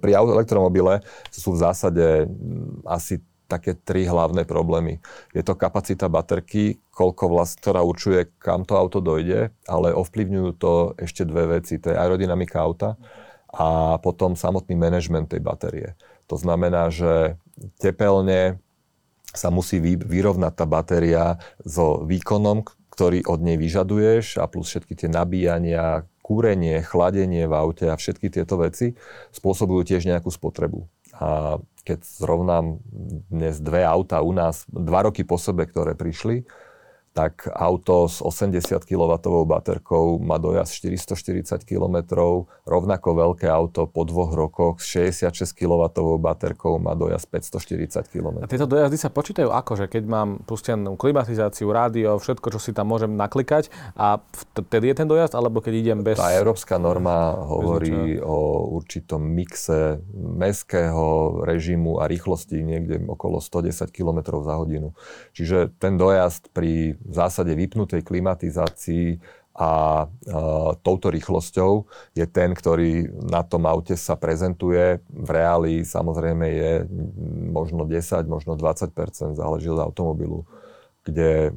pri 0.00 0.12
elektromobile 0.16 1.02
sú 1.30 1.54
v 1.54 1.62
zásade 1.62 2.26
hm, 2.26 2.86
asi 2.86 3.22
také 3.50 3.74
tri 3.74 4.06
hlavné 4.06 4.46
problémy. 4.46 5.02
Je 5.34 5.42
to 5.42 5.58
kapacita 5.58 6.06
baterky, 6.06 6.78
koľko 6.94 7.34
vlast, 7.34 7.58
ktorá 7.58 7.82
určuje, 7.82 8.30
kam 8.38 8.62
to 8.62 8.78
auto 8.78 9.02
dojde, 9.02 9.50
ale 9.66 9.90
ovplyvňujú 9.90 10.50
to 10.54 10.94
ešte 10.94 11.26
dve 11.26 11.58
veci. 11.58 11.82
To 11.82 11.90
je 11.90 11.98
aerodynamika 11.98 12.62
auta 12.62 12.94
a 13.50 13.98
potom 13.98 14.38
samotný 14.38 14.78
manažment 14.78 15.26
tej 15.26 15.42
batérie. 15.42 15.98
To 16.30 16.38
znamená, 16.38 16.94
že 16.94 17.34
tepelne 17.82 18.62
sa 19.34 19.50
musí 19.50 19.82
vyrovnať 19.82 20.52
tá 20.54 20.66
batéria 20.66 21.24
so 21.66 22.06
výkonom, 22.06 22.62
ktorý 22.94 23.26
od 23.26 23.42
nej 23.42 23.58
vyžaduješ 23.58 24.38
a 24.38 24.46
plus 24.46 24.70
všetky 24.70 24.94
tie 24.94 25.08
nabíjania, 25.10 26.06
kúrenie, 26.20 26.78
chladenie 26.86 27.50
v 27.50 27.54
aute 27.58 27.90
a 27.90 27.98
všetky 27.98 28.30
tieto 28.30 28.54
veci 28.62 28.94
spôsobujú 29.34 29.82
tiež 29.82 30.06
nejakú 30.06 30.30
spotrebu. 30.30 30.86
A 31.20 31.60
keď 31.84 32.00
zrovnám 32.04 32.80
dnes 33.28 33.60
dve 33.60 33.84
auta 33.84 34.24
u 34.24 34.32
nás, 34.32 34.64
dva 34.68 35.04
roky 35.04 35.24
po 35.24 35.36
sebe, 35.36 35.68
ktoré 35.68 35.92
prišli, 35.92 36.48
tak 37.10 37.50
auto 37.50 38.06
s 38.06 38.22
80 38.22 38.86
kW 38.86 39.18
baterkou 39.42 40.22
má 40.22 40.38
dojazd 40.38 40.78
440 41.10 41.66
km, 41.66 41.96
rovnako 42.62 43.08
veľké 43.18 43.50
auto 43.50 43.90
po 43.90 44.06
dvoch 44.06 44.30
rokoch 44.30 44.78
s 44.78 44.94
66 45.18 45.58
kW 45.58 45.90
baterkou 46.22 46.78
má 46.78 46.94
dojazd 46.94 47.26
540 47.34 48.06
km. 48.06 48.46
A 48.46 48.50
tieto 48.50 48.70
dojazdy 48.70 48.94
sa 48.94 49.10
počítajú 49.10 49.50
ako, 49.50 49.72
že 49.74 49.86
keď 49.90 50.04
mám 50.06 50.28
pustenú 50.46 50.94
klimatizáciu, 50.94 51.66
rádio, 51.74 52.22
všetko, 52.22 52.46
čo 52.54 52.62
si 52.62 52.70
tam 52.70 52.94
môžem 52.94 53.18
naklikať 53.18 53.74
a 53.98 54.22
vtedy 54.54 54.94
je 54.94 55.02
ten 55.02 55.08
dojazd, 55.10 55.34
alebo 55.34 55.58
keď 55.58 55.74
idem 55.82 55.98
bez... 56.06 56.14
Tá 56.14 56.30
európska 56.30 56.78
norma 56.78 57.34
hovorí 57.34 58.22
o 58.22 58.70
určitom 58.78 59.18
mixe 59.18 59.98
mestského 60.14 61.42
režimu 61.42 61.98
a 61.98 62.06
rýchlosti 62.06 62.62
niekde 62.62 63.02
okolo 63.02 63.42
110 63.42 63.90
km 63.90 64.38
za 64.46 64.54
hodinu. 64.54 64.94
Čiže 65.34 65.74
ten 65.74 65.98
dojazd 65.98 66.54
pri 66.54 66.99
v 67.00 67.14
zásade 67.14 67.56
vypnutej 67.56 68.04
klimatizácii 68.04 69.18
a 69.56 70.04
e, 70.04 70.34
touto 70.80 71.10
rýchlosťou 71.10 71.84
je 72.14 72.26
ten, 72.30 72.54
ktorý 72.54 73.10
na 73.28 73.42
tom 73.42 73.66
aute 73.66 73.98
sa 73.98 74.14
prezentuje. 74.14 75.02
V 75.10 75.28
reáli 75.28 75.82
samozrejme 75.82 76.46
je 76.46 76.72
možno 77.50 77.84
10, 77.84 78.30
možno 78.30 78.54
20% 78.54 79.36
záleží 79.36 79.68
od 79.68 79.80
automobilu 79.82 80.46
kde 81.00 81.48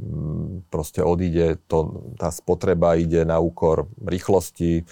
proste 0.72 1.04
odíde, 1.04 1.60
to, 1.68 2.08
tá 2.16 2.32
spotreba 2.32 2.96
ide 2.96 3.28
na 3.28 3.44
úkor 3.44 3.92
rýchlosti. 4.00 4.88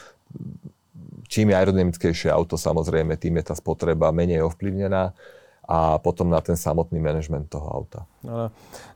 Čím 1.31 1.55
je 1.55 1.55
aerodynamickejšie 1.55 2.27
auto, 2.27 2.59
samozrejme, 2.59 3.15
tým 3.15 3.39
je 3.39 3.47
tá 3.47 3.55
spotreba 3.55 4.11
menej 4.11 4.43
ovplyvnená 4.43 5.15
a 5.61 6.01
potom 6.01 6.27
na 6.27 6.41
ten 6.41 6.57
samotný 6.57 6.97
manažment 6.97 7.45
toho 7.45 7.63
auta. 7.69 8.09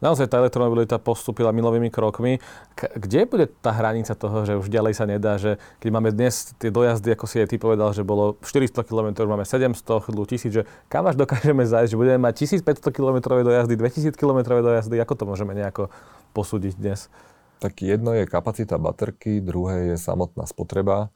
Naozaj 0.02 0.28
tá 0.28 0.42
elektromobilita 0.42 0.98
postupila 0.98 1.54
milovými 1.54 1.94
krokmi. 1.94 2.42
Kde 2.76 3.30
bude 3.30 3.46
tá 3.62 3.70
hranica 3.70 4.18
toho, 4.18 4.44
že 4.44 4.58
už 4.58 4.74
ďalej 4.74 4.94
sa 4.98 5.06
nedá, 5.06 5.38
že 5.38 5.62
keď 5.78 5.90
máme 5.94 6.10
dnes 6.10 6.58
tie 6.58 6.74
dojazdy, 6.74 7.14
ako 7.14 7.26
si 7.30 7.38
aj 7.40 7.54
ty 7.54 7.62
povedal, 7.62 7.94
že 7.94 8.02
bolo 8.02 8.36
400 8.42 8.82
km, 8.82 9.30
máme 9.30 9.46
700, 9.46 9.78
chvíľu 10.10 10.26
1000, 10.26 10.58
že 10.58 10.62
kam 10.90 11.06
až 11.06 11.16
dokážeme 11.16 11.64
zájsť, 11.64 11.92
že 11.94 12.02
budeme 12.02 12.20
mať 12.26 12.34
1500 12.44 12.92
km 12.92 13.18
dojazdy, 13.46 13.74
2000 13.78 14.18
km 14.18 14.40
dojazdy, 14.58 14.96
ako 15.00 15.14
to 15.16 15.24
môžeme 15.30 15.54
nejako 15.54 15.94
posúdiť 16.34 16.74
dnes? 16.82 17.14
Tak 17.62 17.86
jedno 17.86 18.12
je 18.12 18.28
kapacita 18.28 18.76
baterky, 18.76 19.40
druhé 19.40 19.94
je 19.94 19.98
samotná 20.02 20.44
spotreba 20.50 21.14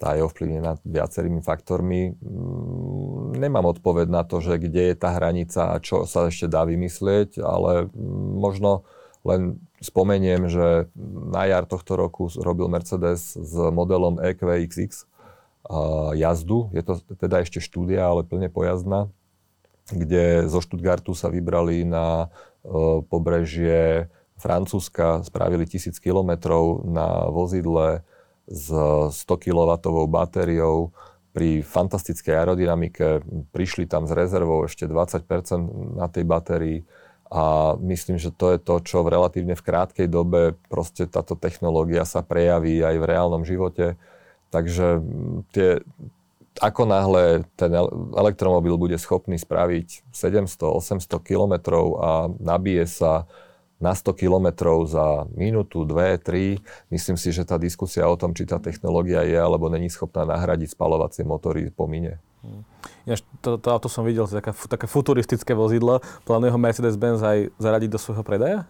tá 0.00 0.16
je 0.16 0.24
ovplyvnená 0.24 0.80
viacerými 0.80 1.44
faktormi. 1.44 2.16
Mm, 2.16 3.36
nemám 3.36 3.68
odpoveď 3.76 4.08
na 4.08 4.24
to, 4.24 4.40
že 4.40 4.56
kde 4.56 4.90
je 4.90 4.96
tá 4.96 5.12
hranica 5.12 5.76
a 5.76 5.76
čo 5.76 6.08
sa 6.08 6.32
ešte 6.32 6.48
dá 6.48 6.64
vymyslieť, 6.64 7.36
ale 7.44 7.92
možno 8.40 8.88
len 9.20 9.60
spomeniem, 9.84 10.48
že 10.48 10.88
na 11.28 11.44
jar 11.44 11.68
tohto 11.68 12.00
roku 12.00 12.32
robil 12.40 12.72
Mercedes 12.72 13.36
s 13.36 13.52
modelom 13.52 14.16
EQXX 14.16 15.04
jazdu. 16.16 16.72
Je 16.72 16.80
to 16.80 16.96
teda 17.20 17.44
ešte 17.44 17.60
štúdia, 17.60 18.08
ale 18.08 18.24
plne 18.24 18.48
pojazdná, 18.48 19.12
kde 19.92 20.48
zo 20.48 20.64
Stuttgartu 20.64 21.12
sa 21.12 21.28
vybrali 21.28 21.84
na 21.84 22.26
e, 22.26 22.28
pobrežie 23.04 24.08
Francúzska, 24.40 25.20
spravili 25.20 25.68
tisíc 25.68 26.00
kilometrov 26.00 26.88
na 26.88 27.28
vozidle 27.28 28.00
s 28.50 28.66
100 28.68 29.24
kW 29.24 29.70
batériou 30.10 30.90
pri 31.30 31.62
fantastickej 31.62 32.34
aerodynamike. 32.34 33.22
Prišli 33.54 33.86
tam 33.86 34.10
s 34.10 34.12
rezervou 34.12 34.66
ešte 34.66 34.90
20% 34.90 35.22
na 35.94 36.10
tej 36.10 36.26
batérii 36.26 36.78
a 37.30 37.78
myslím, 37.78 38.18
že 38.18 38.34
to 38.34 38.50
je 38.50 38.58
to, 38.58 38.82
čo 38.82 39.06
v 39.06 39.14
relatívne 39.14 39.54
v 39.54 39.62
krátkej 39.62 40.10
dobe 40.10 40.58
proste 40.66 41.06
táto 41.06 41.38
technológia 41.38 42.02
sa 42.02 42.26
prejaví 42.26 42.82
aj 42.82 42.98
v 42.98 43.06
reálnom 43.06 43.46
živote. 43.46 43.94
Takže 44.50 44.98
tie, 45.54 45.78
ako 46.58 46.82
náhle 46.90 47.46
ten 47.54 47.70
elektromobil 48.18 48.74
bude 48.74 48.98
schopný 48.98 49.38
spraviť 49.38 50.10
700-800 50.10 51.06
kilometrov 51.22 51.86
a 52.02 52.10
nabije 52.42 52.90
sa 52.90 53.30
na 53.80 53.96
100 53.96 54.12
kilometrov 54.12 54.86
za 54.86 55.24
minútu, 55.32 55.88
dve, 55.88 56.20
tri. 56.20 56.60
Myslím 56.92 57.16
si, 57.16 57.32
že 57.32 57.48
tá 57.48 57.56
diskusia 57.56 58.04
o 58.06 58.14
tom, 58.14 58.36
či 58.36 58.44
tá 58.44 58.60
technológia 58.60 59.24
je 59.24 59.40
alebo 59.40 59.72
není 59.72 59.88
schopná 59.88 60.28
nahradiť 60.28 60.76
spalovacie 60.76 61.24
motory, 61.24 61.72
pomine. 61.72 62.20
Ináč, 63.04 63.24
to, 63.40 63.56
to 63.56 63.68
auto 63.72 63.88
som 63.88 64.04
videl, 64.04 64.28
to 64.28 64.36
je 64.36 64.40
také, 64.40 64.52
také 64.52 64.86
futuristické 64.88 65.52
vozidlo. 65.52 66.04
Plánuje 66.24 66.52
ho 66.52 66.60
Mercedes-Benz 66.60 67.20
aj 67.20 67.38
zaradiť 67.56 67.90
do 67.92 68.00
svojho 68.00 68.24
predaja? 68.24 68.68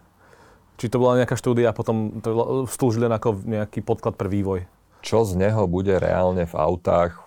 či 0.81 0.89
to 0.89 0.97
bola 0.97 1.21
nejaká 1.21 1.37
štúdia 1.37 1.69
a 1.69 1.77
potom 1.77 2.25
to 2.25 2.65
slúžili 2.65 3.05
ako 3.05 3.45
nejaký 3.45 3.85
podklad 3.85 4.17
pre 4.17 4.33
vývoj? 4.33 4.65
Čo 5.05 5.29
z 5.29 5.37
neho 5.37 5.69
bude 5.69 5.93
reálne 6.01 6.49
v 6.49 6.57
autách, 6.57 7.21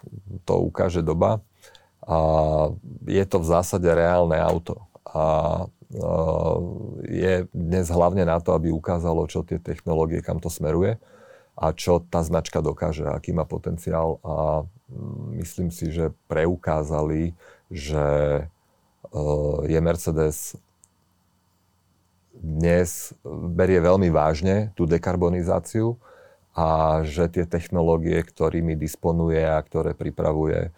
to 0.50 0.58
ukáže 0.58 1.06
doba. 1.06 1.38
A 2.02 2.17
je 3.06 3.24
to 3.30 3.38
v 3.38 3.46
zásade 3.46 3.86
reálne 3.86 4.41
auto. 4.41 4.89
A 5.06 5.22
je 7.06 7.34
dnes 7.53 7.86
hlavne 7.89 8.25
na 8.25 8.41
to, 8.41 8.58
aby 8.58 8.73
ukázalo, 8.73 9.29
čo 9.29 9.45
tie 9.45 9.62
technológie, 9.62 10.25
kam 10.25 10.41
to 10.41 10.49
smeruje 10.49 10.97
a 11.53 11.69
čo 11.69 12.01
tá 12.01 12.25
značka 12.25 12.65
dokáže, 12.65 13.06
aký 13.06 13.29
má 13.29 13.45
potenciál. 13.45 14.17
A 14.25 14.65
mm, 14.89 15.38
myslím 15.38 15.69
si, 15.69 15.93
že 15.93 16.10
preukázali, 16.25 17.38
že 17.69 18.06
je 19.69 19.79
Mercedes 19.82 20.58
dnes 22.34 23.13
berie 23.53 23.77
veľmi 23.77 24.10
vážne 24.10 24.73
tú 24.73 24.89
dekarbonizáciu 24.89 26.01
a 26.53 27.01
že 27.06 27.29
tie 27.29 27.45
technológie, 27.45 28.17
ktorými 28.25 28.73
disponuje 28.73 29.41
a 29.41 29.62
ktoré 29.62 29.93
pripravuje, 29.93 30.73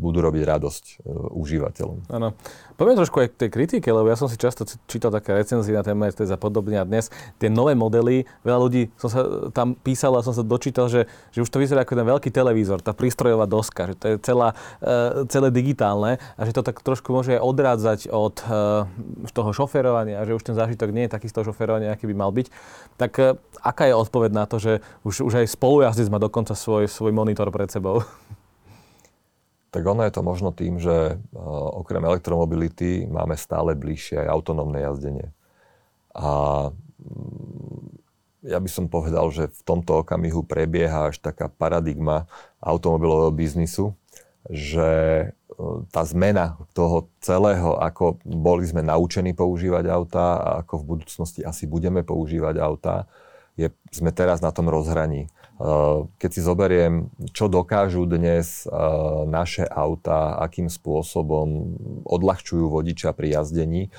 budú 0.00 0.24
robiť 0.24 0.42
radosť 0.48 0.84
e, 1.04 1.12
užívateľom. 1.12 2.08
Áno. 2.08 2.32
Poviem 2.80 2.96
trošku 2.96 3.20
aj 3.20 3.36
k 3.36 3.40
tej 3.46 3.50
kritike, 3.52 3.88
lebo 3.92 4.08
ja 4.08 4.16
som 4.16 4.24
si 4.24 4.40
často 4.40 4.64
čítal 4.88 5.12
také 5.12 5.36
recenzie 5.36 5.76
na 5.76 5.84
téma 5.84 6.08
Mercedes 6.08 6.32
a 6.32 6.40
podobne 6.40 6.80
a 6.80 6.88
dnes 6.88 7.12
tie 7.36 7.52
nové 7.52 7.76
modely, 7.76 8.24
veľa 8.48 8.58
ľudí 8.58 8.88
som 8.96 9.12
sa 9.12 9.52
tam 9.52 9.76
písal 9.76 10.16
a 10.16 10.24
som 10.24 10.32
sa 10.32 10.40
dočítal, 10.40 10.88
že, 10.88 11.04
že 11.36 11.44
už 11.44 11.52
to 11.52 11.60
vyzerá 11.60 11.84
ako 11.84 12.00
ten 12.00 12.08
veľký 12.08 12.30
televízor, 12.32 12.80
tá 12.80 12.96
prístrojová 12.96 13.44
doska, 13.44 13.92
že 13.92 13.94
to 14.00 14.04
je 14.08 14.16
celá, 14.24 14.56
e, 14.80 15.28
celé 15.28 15.52
digitálne 15.52 16.16
a 16.16 16.40
že 16.48 16.56
to 16.56 16.64
tak 16.64 16.80
trošku 16.80 17.12
môže 17.12 17.36
aj 17.36 17.44
odrádzať 17.44 18.00
od 18.08 18.40
e, 18.40 19.28
toho 19.36 19.50
šoferovania, 19.52 20.24
že 20.24 20.32
už 20.32 20.48
ten 20.48 20.56
zážitok 20.56 20.96
nie 20.96 21.04
je 21.06 21.12
taký 21.12 21.28
z 21.28 21.36
toho 21.36 21.52
šoferovania, 21.52 21.92
aký 21.92 22.08
by 22.08 22.16
mal 22.16 22.32
byť. 22.32 22.48
Tak 22.96 23.12
aká 23.60 23.84
je 23.84 23.94
odpoveď 24.00 24.30
na 24.32 24.44
to, 24.48 24.56
že 24.56 24.80
už, 25.04 25.28
už 25.28 25.44
aj 25.44 25.52
spolujazdec 25.52 26.08
má 26.08 26.16
dokonca 26.16 26.56
svoj, 26.56 26.88
svoj 26.88 27.12
monitor 27.12 27.52
pred 27.52 27.68
sebou? 27.68 28.00
tak 29.72 29.88
ono 29.88 30.04
je 30.04 30.12
to 30.12 30.20
možno 30.20 30.52
tým, 30.52 30.76
že 30.76 31.16
uh, 31.16 31.40
okrem 31.80 32.04
elektromobility 32.04 33.08
máme 33.08 33.40
stále 33.40 33.72
bližšie 33.72 34.20
aj 34.20 34.28
autonómne 34.28 34.84
jazdenie. 34.84 35.32
A 36.12 36.28
mm, 37.00 38.52
ja 38.52 38.60
by 38.60 38.68
som 38.68 38.92
povedal, 38.92 39.32
že 39.32 39.48
v 39.48 39.62
tomto 39.64 40.04
okamihu 40.04 40.44
prebieha 40.44 41.08
až 41.08 41.24
taká 41.24 41.48
paradigma 41.48 42.28
automobilového 42.60 43.32
biznisu, 43.32 43.96
že 44.52 44.90
uh, 45.32 45.88
tá 45.88 46.04
zmena 46.04 46.60
toho 46.76 47.08
celého, 47.24 47.80
ako 47.80 48.20
boli 48.28 48.68
sme 48.68 48.84
naučení 48.84 49.32
používať 49.32 49.88
autá 49.88 50.36
a 50.36 50.48
ako 50.60 50.84
v 50.84 50.88
budúcnosti 51.00 51.40
asi 51.48 51.64
budeme 51.64 52.04
používať 52.04 52.60
autá, 52.60 53.08
je, 53.56 53.68
sme 53.92 54.10
teraz 54.12 54.40
na 54.40 54.50
tom 54.50 54.68
rozhraní. 54.72 55.28
Eh, 55.62 55.98
keď 56.18 56.30
si 56.34 56.40
zoberiem, 56.42 56.94
čo 57.30 57.46
dokážu 57.46 58.02
dnes 58.02 58.66
eh, 58.66 58.72
naše 59.30 59.62
auta, 59.62 60.40
akým 60.42 60.66
spôsobom 60.66 61.78
odľahčujú 62.02 62.66
vodiča 62.66 63.14
pri 63.14 63.38
jazdení, 63.38 63.82
eh, 63.86 63.92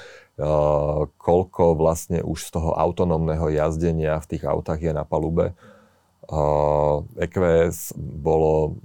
koľko 1.07 1.63
vlastne 1.79 2.19
už 2.19 2.51
z 2.51 2.59
toho 2.59 2.75
autonómneho 2.75 3.47
jazdenia 3.47 4.19
v 4.19 4.29
tých 4.35 4.43
autách 4.43 4.81
je 4.83 4.91
na 4.91 5.07
palube. 5.07 5.55
EQS 7.19 7.99
bolo 7.99 8.79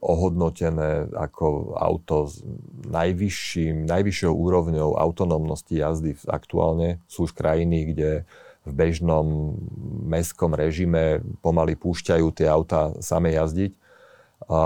ohodnotené 0.00 1.12
ako 1.12 1.76
auto 1.76 2.24
s 2.24 2.40
najvyšším, 2.88 3.84
najvyššou 3.84 4.32
úrovňou 4.32 4.96
autonómnosti 4.96 5.76
jazdy. 5.76 6.16
Aktuálne 6.24 7.04
sú 7.04 7.28
už 7.28 7.36
krajiny, 7.36 7.92
kde 7.92 8.24
v 8.64 8.72
bežnom 8.72 9.56
mestskom 10.04 10.52
režime 10.52 11.24
pomaly 11.40 11.76
púšťajú 11.80 12.26
tie 12.36 12.46
auta 12.46 12.92
same 13.00 13.32
jazdiť. 13.32 13.72
A 14.50 14.60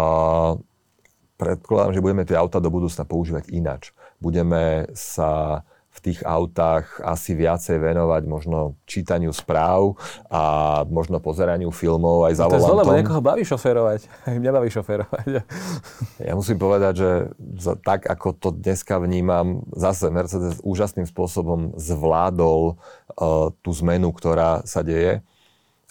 predpokladám, 1.39 1.95
že 1.95 2.05
budeme 2.05 2.27
tie 2.27 2.39
auta 2.39 2.59
do 2.59 2.71
budúcna 2.71 3.07
používať 3.07 3.51
inač. 3.55 3.95
Budeme 4.19 4.91
sa 4.95 5.63
v 5.95 5.99
tých 6.11 6.21
autách 6.27 6.99
asi 7.07 7.39
viacej 7.39 7.79
venovať 7.79 8.23
možno 8.27 8.75
čítaniu 8.83 9.31
správ 9.31 9.95
a 10.27 10.83
možno 10.91 11.23
pozeraniu 11.23 11.71
filmov 11.71 12.27
aj 12.27 12.35
za 12.35 12.45
no 12.51 12.51
to 12.51 12.59
volantom. 12.59 12.91
To 12.91 12.95
je 12.99 13.01
niekoho 13.07 13.23
baví 13.23 13.45
šoférovať. 13.47 14.01
Mňa 14.43 14.51
baví 14.51 14.71
šoférovať. 14.75 15.27
Ja 16.19 16.33
musím 16.35 16.59
povedať, 16.59 16.93
že 16.99 17.11
za, 17.63 17.79
tak 17.79 18.11
ako 18.11 18.35
to 18.35 18.49
dneska 18.51 18.99
vnímam, 18.99 19.63
zase 19.71 20.11
Mercedes 20.11 20.59
úžasným 20.67 21.07
spôsobom 21.07 21.79
zvládol 21.79 22.75
uh, 22.75 23.55
tú 23.63 23.71
zmenu, 23.79 24.11
ktorá 24.11 24.67
sa 24.67 24.83
deje. 24.83 25.23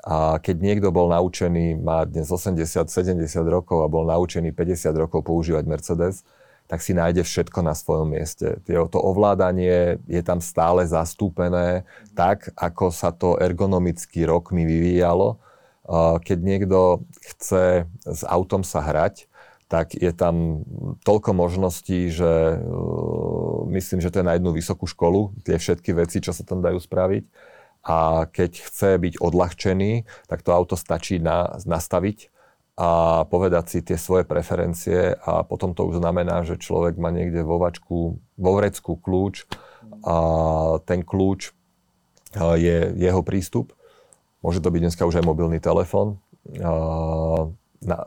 A 0.04 0.36
keď 0.44 0.60
niekto 0.60 0.92
bol 0.92 1.08
naučený, 1.08 1.80
má 1.80 2.04
dnes 2.04 2.28
80-70 2.28 3.24
rokov 3.48 3.80
a 3.80 3.88
bol 3.88 4.04
naučený 4.04 4.52
50 4.52 4.92
rokov 5.00 5.24
používať 5.24 5.64
Mercedes, 5.64 6.28
tak 6.74 6.82
si 6.82 6.98
nájde 6.98 7.22
všetko 7.22 7.62
na 7.62 7.78
svojom 7.78 8.18
mieste. 8.18 8.58
To 8.66 8.98
ovládanie 8.98 10.02
je 10.10 10.22
tam 10.26 10.42
stále 10.42 10.82
zastúpené 10.90 11.86
tak, 12.18 12.50
ako 12.58 12.90
sa 12.90 13.14
to 13.14 13.38
ergonomicky 13.38 14.26
rokmi 14.26 14.66
vyvíjalo. 14.66 15.38
Keď 16.18 16.38
niekto 16.42 17.06
chce 17.30 17.86
s 18.10 18.22
autom 18.26 18.66
sa 18.66 18.82
hrať, 18.82 19.30
tak 19.70 19.94
je 19.94 20.10
tam 20.18 20.66
toľko 21.06 21.38
možností, 21.38 22.10
že 22.10 22.58
uh, 22.58 23.70
myslím, 23.70 24.02
že 24.02 24.10
to 24.10 24.26
je 24.26 24.28
na 24.30 24.34
jednu 24.34 24.54
vysokú 24.54 24.90
školu, 24.90 25.34
tie 25.46 25.62
všetky 25.62 25.94
veci, 25.94 26.26
čo 26.26 26.34
sa 26.34 26.42
tam 26.42 26.66
dajú 26.66 26.82
spraviť. 26.82 27.30
A 27.86 28.26
keď 28.34 28.66
chce 28.66 28.98
byť 28.98 29.14
odľahčený, 29.22 30.10
tak 30.26 30.42
to 30.42 30.58
auto 30.58 30.74
stačí 30.74 31.22
na, 31.22 31.54
nastaviť 31.70 32.33
a 32.74 33.22
povedať 33.30 33.66
si 33.70 33.80
tie 33.86 34.02
svoje 34.02 34.26
preferencie 34.26 35.14
a 35.22 35.46
potom 35.46 35.78
to 35.78 35.86
už 35.86 36.02
znamená, 36.02 36.42
že 36.42 36.58
človek 36.58 36.98
má 36.98 37.14
niekde 37.14 37.46
vo 37.46 37.62
vačku, 37.62 38.18
vo 38.18 38.52
vrecku 38.58 38.98
kľúč 38.98 39.46
a 40.02 40.16
ten 40.90 41.06
kľúč 41.06 41.54
je 42.58 42.78
jeho 42.98 43.22
prístup. 43.22 43.78
Môže 44.42 44.58
to 44.58 44.74
byť 44.74 44.82
dneska 44.90 45.06
už 45.06 45.22
aj 45.22 45.26
mobilný 45.30 45.62
telefón. 45.62 46.18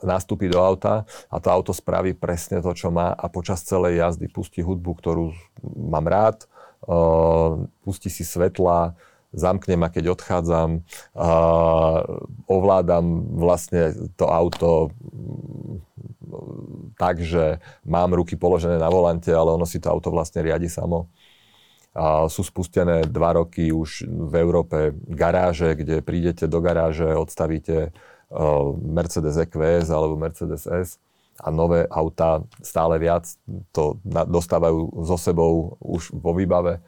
Nastúpi 0.02 0.50
do 0.50 0.58
auta 0.58 1.06
a 1.30 1.36
to 1.38 1.48
auto 1.52 1.70
spraví 1.70 2.18
presne 2.18 2.58
to, 2.58 2.74
čo 2.74 2.90
má 2.90 3.14
a 3.14 3.30
počas 3.30 3.62
celej 3.62 4.02
jazdy 4.02 4.26
pustí 4.26 4.66
hudbu, 4.66 4.90
ktorú 4.98 5.30
mám 5.62 6.10
rád, 6.10 6.50
pustí 7.86 8.10
si 8.10 8.26
svetla, 8.26 8.98
zamknem 9.32 9.80
a 9.82 9.92
keď 9.92 10.14
odchádzam, 10.14 10.82
a 11.16 11.28
ovládam 12.46 13.36
vlastne 13.38 13.94
to 14.14 14.26
auto 14.30 14.90
mm, 14.92 15.82
tak, 16.96 17.20
že 17.20 17.60
mám 17.84 18.16
ruky 18.16 18.34
položené 18.34 18.80
na 18.80 18.88
volante, 18.88 19.30
ale 19.30 19.52
ono 19.52 19.68
si 19.68 19.78
to 19.78 19.92
auto 19.92 20.10
vlastne 20.10 20.42
riadi 20.42 20.66
samo. 20.66 21.08
A 21.96 22.28
sú 22.28 22.44
spustené 22.44 23.08
dva 23.08 23.40
roky 23.40 23.72
už 23.72 24.04
v 24.04 24.34
Európe 24.36 24.92
garáže, 25.08 25.72
kde 25.72 26.04
prídete 26.04 26.44
do 26.44 26.60
garáže, 26.60 27.08
odstavíte 27.16 27.92
Mercedes 28.84 29.38
EQS 29.38 29.88
alebo 29.88 30.18
Mercedes 30.18 30.68
S 30.68 31.00
a 31.40 31.48
nové 31.52 31.84
auta 31.88 32.42
stále 32.64 32.96
viac 32.98 33.28
to 33.72 34.00
dostávajú 34.08 35.04
so 35.04 35.16
sebou 35.20 35.76
už 35.80 36.16
vo 36.16 36.32
výbave. 36.32 36.80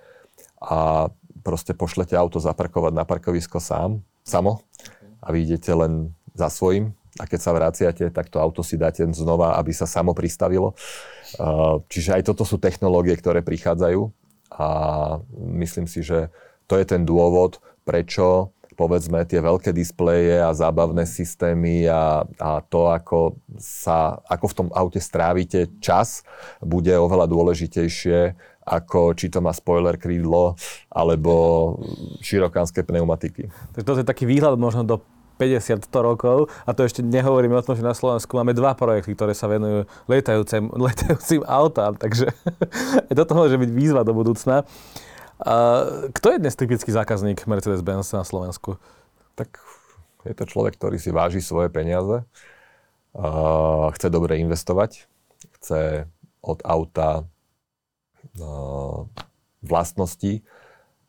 A 0.59 1.13
proste 1.49 1.73
pošlete 1.73 2.13
auto 2.13 2.37
zaparkovať 2.37 2.93
na 2.93 3.09
parkovisko 3.09 3.57
sám, 3.57 4.05
samo 4.21 4.61
a 5.25 5.33
vy 5.33 5.49
idete 5.49 5.73
len 5.73 6.13
za 6.37 6.53
svojím 6.53 6.93
a 7.17 7.25
keď 7.25 7.41
sa 7.41 7.57
vraciate, 7.57 8.05
tak 8.13 8.29
to 8.29 8.37
auto 8.37 8.61
si 8.61 8.77
dáte 8.77 9.01
znova, 9.17 9.57
aby 9.57 9.73
sa 9.73 9.89
samo 9.89 10.13
pristavilo. 10.13 10.77
Čiže 11.89 12.21
aj 12.21 12.23
toto 12.29 12.45
sú 12.45 12.61
technológie, 12.61 13.17
ktoré 13.17 13.41
prichádzajú 13.41 14.13
a 14.53 14.69
myslím 15.57 15.89
si, 15.89 16.05
že 16.05 16.29
to 16.69 16.77
je 16.77 16.85
ten 16.85 17.09
dôvod, 17.09 17.65
prečo 17.89 18.53
povedzme 18.79 19.27
tie 19.27 19.43
veľké 19.43 19.75
displeje 19.75 20.39
a 20.39 20.55
zábavné 20.55 21.03
systémy 21.03 21.91
a, 21.91 22.23
a 22.39 22.63
to, 22.63 22.87
ako, 22.87 23.35
sa, 23.59 24.23
ako 24.31 24.47
v 24.47 24.55
tom 24.55 24.69
aute 24.71 25.03
strávite 25.03 25.67
čas, 25.83 26.23
bude 26.63 26.95
oveľa 26.95 27.27
dôležitejšie 27.27 28.39
ako 28.69 29.17
či 29.17 29.33
to 29.33 29.41
má 29.41 29.57
spoiler 29.57 29.97
krídlo 29.97 30.55
alebo 30.93 31.33
širokánske 32.21 32.85
pneumatiky. 32.85 33.49
Tak 33.73 33.83
to 33.89 33.97
je 33.97 34.05
taký 34.05 34.29
výhľad 34.29 34.61
možno 34.61 34.85
do 34.85 35.01
50-100 35.39 35.89
rokov 36.03 36.51
a 36.67 36.75
to 36.75 36.83
ešte 36.83 37.01
nehovoríme 37.01 37.55
o 37.55 37.63
tom, 37.63 37.79
že 37.79 37.87
na 37.87 37.95
Slovensku 37.95 38.35
máme 38.35 38.53
dva 38.53 38.75
projekty, 38.75 39.15
ktoré 39.15 39.33
sa 39.33 39.47
venujú 39.47 39.87
letajúcim, 40.11 40.69
letajúcim 40.91 41.41
autám, 41.47 41.95
takže 41.95 42.35
toto 43.19 43.33
môže 43.39 43.55
byť 43.57 43.71
výzva 43.71 44.03
do 44.03 44.13
budúcna. 44.13 44.67
Kto 46.11 46.27
je 46.35 46.43
dnes 46.43 46.59
typický 46.59 46.91
zákazník 46.91 47.47
Mercedes-Benz 47.47 48.11
na 48.11 48.27
Slovensku? 48.27 48.75
Tak 49.39 49.55
je 50.27 50.35
to 50.35 50.51
človek, 50.51 50.75
ktorý 50.75 50.99
si 50.99 51.15
váži 51.15 51.39
svoje 51.39 51.71
peniaze, 51.71 52.27
chce 53.95 54.09
dobre 54.11 54.43
investovať, 54.43 55.07
chce 55.63 56.11
od 56.43 56.59
auta 56.67 57.23
vlastnosti, 59.63 60.43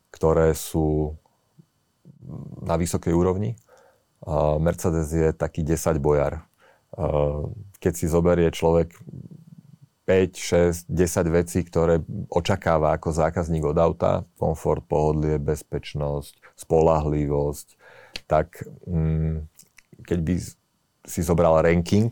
ktoré 0.10 0.54
sú 0.58 1.18
na 2.62 2.76
vysokej 2.76 3.14
úrovni. 3.14 3.56
Mercedes 4.60 5.14
je 5.14 5.30
taký 5.32 5.64
10 5.64 6.02
bojar. 6.02 6.44
Keď 7.80 7.94
si 7.96 8.06
zoberie 8.10 8.52
človek 8.52 8.92
5, 10.10 10.90
6, 10.90 10.90
10 10.90 11.38
vecí, 11.38 11.62
ktoré 11.62 12.02
očakáva 12.34 12.98
ako 12.98 13.14
zákazník 13.14 13.62
od 13.62 13.78
auta, 13.78 14.26
komfort, 14.42 14.82
pohodlie, 14.90 15.38
bezpečnosť, 15.38 16.58
spolahlivosť, 16.58 17.78
tak 18.26 18.66
mm, 18.90 19.46
keď 20.02 20.20
by 20.26 20.34
si 21.06 21.22
zobral 21.22 21.62
ranking, 21.62 22.10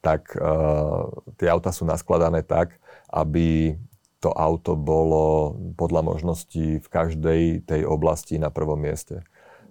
tak 0.00 0.32
uh, 0.36 1.12
tie 1.36 1.52
auta 1.52 1.76
sú 1.76 1.84
naskladané 1.84 2.40
tak, 2.40 2.80
aby 3.12 3.76
to 4.24 4.32
auto 4.32 4.72
bolo 4.72 5.52
podľa 5.76 6.00
možností 6.00 6.80
v 6.80 6.88
každej 6.88 7.68
tej 7.68 7.84
oblasti 7.84 8.40
na 8.40 8.48
prvom 8.48 8.80
mieste. 8.80 9.20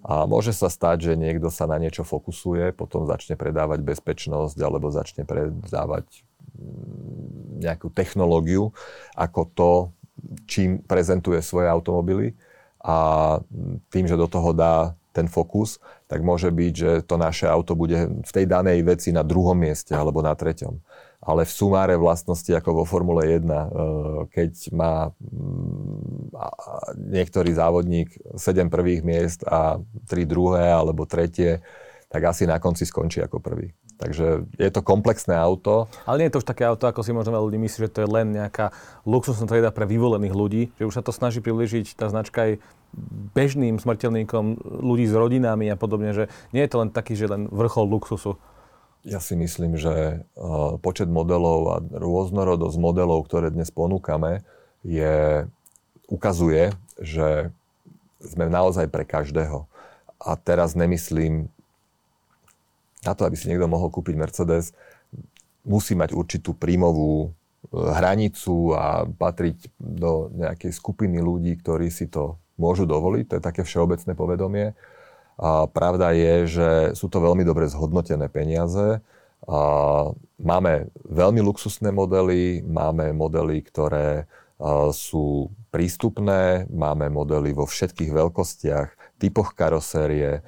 A 0.06 0.30
môže 0.30 0.54
sa 0.54 0.70
stať, 0.70 1.10
že 1.10 1.14
niekto 1.18 1.50
sa 1.50 1.66
na 1.66 1.82
niečo 1.82 2.06
fokusuje, 2.06 2.76
potom 2.78 3.10
začne 3.10 3.34
predávať 3.34 3.82
bezpečnosť 3.82 4.60
alebo 4.62 4.94
začne 4.94 5.26
predávať 5.26 6.06
mm, 6.54 7.66
nejakú 7.66 7.90
technológiu 7.90 8.70
ako 9.18 9.42
to, 9.58 9.72
čím 10.46 10.86
prezentuje 10.86 11.42
svoje 11.42 11.66
automobily 11.72 12.38
a 12.84 13.40
tým, 13.90 14.06
že 14.06 14.20
do 14.20 14.30
toho 14.30 14.54
dá 14.54 14.94
ten 15.16 15.26
fokus, 15.26 15.80
tak 16.06 16.22
môže 16.22 16.52
byť, 16.52 16.74
že 16.74 16.92
to 17.08 17.16
naše 17.16 17.48
auto 17.48 17.74
bude 17.74 18.22
v 18.22 18.32
tej 18.34 18.46
danej 18.46 18.84
veci 18.86 19.10
na 19.16 19.24
druhom 19.24 19.56
mieste 19.56 19.96
alebo 19.96 20.20
na 20.22 20.36
treťom 20.36 20.78
ale 21.24 21.48
v 21.48 21.56
sumáre 21.56 21.96
vlastnosti 21.96 22.52
ako 22.52 22.84
vo 22.84 22.86
Formule 22.86 23.24
1, 23.24 23.48
eh, 23.48 23.68
keď 24.28 24.52
má 24.76 25.10
mm, 25.10 26.36
niektorý 27.00 27.56
závodník 27.56 28.12
7 28.36 28.68
prvých 28.68 29.02
miest 29.08 29.48
a 29.48 29.80
3 29.80 30.28
druhé 30.28 30.68
alebo 30.68 31.08
tretie, 31.08 31.64
tak 32.12 32.30
asi 32.30 32.46
na 32.46 32.62
konci 32.62 32.86
skončí 32.86 33.24
ako 33.24 33.42
prvý. 33.42 33.74
Takže 33.98 34.46
je 34.60 34.70
to 34.70 34.84
komplexné 34.84 35.34
auto. 35.34 35.88
Ale 36.04 36.20
nie 36.20 36.28
je 36.28 36.38
to 36.38 36.42
už 36.44 36.50
také 36.50 36.68
auto, 36.68 36.86
ako 36.86 37.02
si 37.02 37.16
možno 37.16 37.34
veľa 37.34 37.48
ľudí 37.50 37.60
myslí, 37.62 37.80
že 37.88 37.94
to 37.94 38.04
je 38.04 38.10
len 38.10 38.36
nejaká 38.36 38.70
luxusná 39.08 39.48
trieda 39.48 39.72
pre 39.72 39.88
vyvolených 39.88 40.36
ľudí, 40.36 40.64
že 40.76 40.86
už 40.86 40.94
sa 41.00 41.06
to 41.06 41.16
snaží 41.16 41.40
približiť 41.40 41.96
tá 41.96 42.12
značka 42.12 42.52
aj 42.52 42.52
bežným 43.34 43.82
smrteľníkom 43.82 44.62
ľudí 44.62 45.10
s 45.10 45.16
rodinami 45.18 45.72
a 45.72 45.78
podobne, 45.80 46.14
že 46.14 46.30
nie 46.54 46.62
je 46.62 46.70
to 46.70 46.82
len 46.86 46.90
taký, 46.94 47.18
že 47.18 47.32
len 47.32 47.50
vrchol 47.50 47.90
luxusu. 47.90 48.38
Ja 49.04 49.20
si 49.20 49.36
myslím, 49.36 49.76
že 49.76 50.24
počet 50.80 51.12
modelov 51.12 51.60
a 51.76 51.78
rôznorodosť 51.84 52.78
modelov, 52.80 53.28
ktoré 53.28 53.52
dnes 53.52 53.68
ponúkame, 53.68 54.48
je, 54.80 55.44
ukazuje, 56.08 56.72
že 57.04 57.52
sme 58.24 58.48
naozaj 58.48 58.88
pre 58.88 59.04
každého. 59.04 59.68
A 60.24 60.40
teraz 60.40 60.72
nemyslím 60.72 61.52
na 63.04 63.12
to, 63.12 63.28
aby 63.28 63.36
si 63.36 63.52
niekto 63.52 63.68
mohol 63.68 63.92
kúpiť 63.92 64.16
Mercedes, 64.16 64.72
musí 65.68 65.96
mať 65.96 66.16
určitú 66.16 66.56
príjmovú 66.56 67.28
e, 67.28 67.30
hranicu 67.76 68.72
a 68.76 69.04
patriť 69.04 69.68
do 69.80 70.32
nejakej 70.32 70.72
skupiny 70.72 71.20
ľudí, 71.20 71.60
ktorí 71.60 71.92
si 71.92 72.08
to 72.08 72.40
môžu 72.56 72.88
dovoliť. 72.88 73.24
To 73.28 73.36
je 73.40 73.44
také 73.44 73.62
všeobecné 73.68 74.12
povedomie. 74.16 74.72
A 75.38 75.66
pravda 75.66 76.14
je, 76.14 76.34
že 76.46 76.70
sú 76.94 77.10
to 77.10 77.18
veľmi 77.18 77.42
dobre 77.42 77.66
zhodnotené 77.66 78.30
peniaze. 78.30 79.02
A 79.44 79.60
máme 80.40 80.94
veľmi 81.04 81.44
luxusné 81.44 81.92
modely, 81.92 82.64
máme 82.64 83.12
modely, 83.12 83.60
ktoré 83.66 84.30
sú 84.96 85.52
prístupné, 85.74 86.70
máme 86.72 87.12
modely 87.12 87.52
vo 87.52 87.68
všetkých 87.68 88.14
veľkostiach, 88.14 89.20
typoch 89.20 89.52
karosérie. 89.58 90.46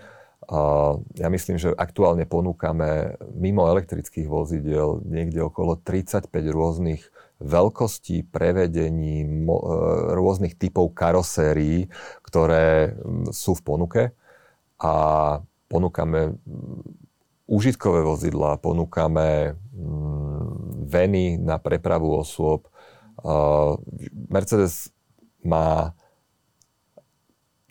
Ja 1.17 1.27
myslím, 1.27 1.57
že 1.57 1.73
aktuálne 1.73 2.29
ponúkame 2.29 3.17
mimo 3.33 3.65
elektrických 3.65 4.29
vozidel 4.29 5.01
niekde 5.03 5.41
okolo 5.43 5.81
35 5.81 6.29
rôznych 6.31 7.01
veľkostí, 7.41 8.29
prevedení, 8.31 9.25
rôznych 10.15 10.55
typov 10.55 10.95
karosérií, 10.95 11.91
ktoré 12.23 12.95
sú 13.35 13.57
v 13.59 13.65
ponuke 13.65 14.01
a 14.79 14.93
ponúkame 15.71 16.35
užitkové 17.45 18.01
vozidla, 18.01 18.57
ponúkame 18.61 19.53
veny 20.85 21.37
na 21.41 21.61
prepravu 21.61 22.17
osôb. 22.17 22.67
Mercedes 24.29 24.89
má 25.45 25.93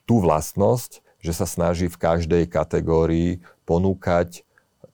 tú 0.04 0.20
vlastnosť, 0.20 1.02
že 1.18 1.32
sa 1.32 1.48
snaží 1.48 1.88
v 1.88 2.00
každej 2.00 2.44
kategórii 2.46 3.40
ponúkať 3.64 4.44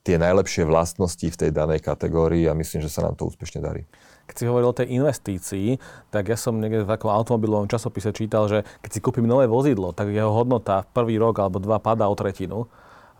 tie 0.01 0.17
najlepšie 0.17 0.65
vlastnosti 0.65 1.27
v 1.27 1.39
tej 1.39 1.51
danej 1.53 1.83
kategórii 1.83 2.49
a 2.49 2.57
myslím, 2.57 2.81
že 2.81 2.89
sa 2.89 3.05
nám 3.05 3.13
to 3.19 3.29
úspešne 3.29 3.61
darí 3.61 3.85
keď 4.31 4.35
si 4.39 4.47
hovoril 4.47 4.71
o 4.71 4.79
tej 4.79 4.87
investícii, 4.95 5.75
tak 6.07 6.31
ja 6.31 6.39
som 6.39 6.55
niekde 6.55 6.87
v 6.87 6.91
takom 6.95 7.11
automobilovom 7.11 7.67
časopise 7.67 8.15
čítal, 8.15 8.47
že 8.47 8.63
keď 8.79 8.89
si 8.95 9.03
kúpim 9.03 9.27
nové 9.27 9.51
vozidlo, 9.51 9.91
tak 9.91 10.15
jeho 10.15 10.31
hodnota 10.31 10.87
v 10.87 10.91
prvý 10.95 11.15
rok 11.19 11.43
alebo 11.43 11.59
dva 11.59 11.83
padá 11.83 12.07
o 12.07 12.15
tretinu. 12.15 12.71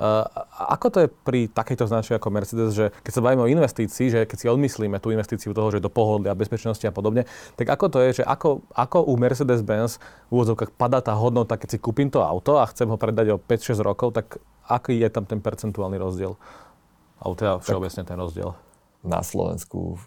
Uh, 0.01 0.25
ako 0.71 0.87
to 0.89 0.97
je 1.05 1.07
pri 1.11 1.45
takejto 1.51 1.85
značke 1.85 2.17
ako 2.17 2.33
Mercedes, 2.33 2.73
že 2.73 2.89
keď 3.05 3.11
sa 3.11 3.21
bavíme 3.21 3.45
o 3.45 3.51
investícii, 3.51 4.07
že 4.09 4.19
keď 4.25 4.37
si 4.39 4.47
odmyslíme 4.49 4.97
tú 4.97 5.13
investíciu 5.13 5.53
toho, 5.53 5.69
že 5.69 5.83
do 5.83 5.93
pohodlia, 5.93 6.33
bezpečnosti 6.33 6.81
a 6.81 6.95
podobne, 6.95 7.29
tak 7.53 7.69
ako 7.69 7.85
to 7.91 7.97
je, 8.09 8.23
že 8.23 8.23
ako, 8.25 8.65
ako 8.73 9.05
u 9.05 9.13
Mercedes-Benz 9.19 10.01
v 10.01 10.31
úvodzovkách 10.31 10.73
padá 10.73 11.05
tá 11.05 11.13
hodnota, 11.13 11.53
keď 11.53 11.75
si 11.75 11.77
kúpim 11.77 12.09
to 12.09 12.25
auto 12.25 12.57
a 12.57 12.65
chcem 12.73 12.89
ho 12.89 12.97
predať 12.97 13.35
o 13.35 13.37
5-6 13.37 13.77
rokov, 13.85 14.17
tak 14.17 14.41
aký 14.65 14.97
je 14.97 15.09
tam 15.13 15.29
ten 15.29 15.37
percentuálny 15.37 16.01
rozdiel? 16.01 16.33
Alebo 17.21 17.35
teda 17.37 17.61
všeobecne 17.61 18.01
ten 18.01 18.17
rozdiel? 18.17 18.57
Na 19.05 19.21
Slovensku 19.21 20.01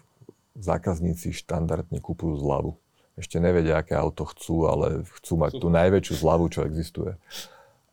zákazníci 0.55 1.35
štandardne 1.35 1.99
kupujú 1.99 2.39
zľavu. 2.39 2.79
Ešte 3.15 3.39
nevedia, 3.39 3.79
aké 3.79 3.95
auto 3.95 4.27
chcú, 4.27 4.67
ale 4.67 5.07
chcú 5.19 5.39
mať 5.39 5.51
tú 5.59 5.67
najväčšiu 5.71 6.13
zľavu, 6.19 6.45
čo 6.51 6.67
existuje. 6.67 7.15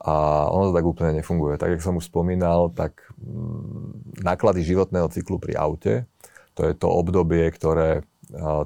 A 0.03 0.47
ono 0.51 0.71
to 0.71 0.77
tak 0.79 0.83
úplne 0.83 1.23
nefunguje. 1.23 1.63
Tak, 1.63 1.79
jak 1.79 1.83
som 1.87 1.95
už 1.95 2.11
spomínal, 2.11 2.75
tak 2.75 3.07
mm, 3.23 4.19
náklady 4.27 4.67
životného 4.67 5.07
cyklu 5.15 5.39
pri 5.39 5.55
aute, 5.55 6.11
to 6.59 6.67
je 6.67 6.75
to 6.75 6.91
obdobie, 6.91 7.47
ktoré 7.55 8.03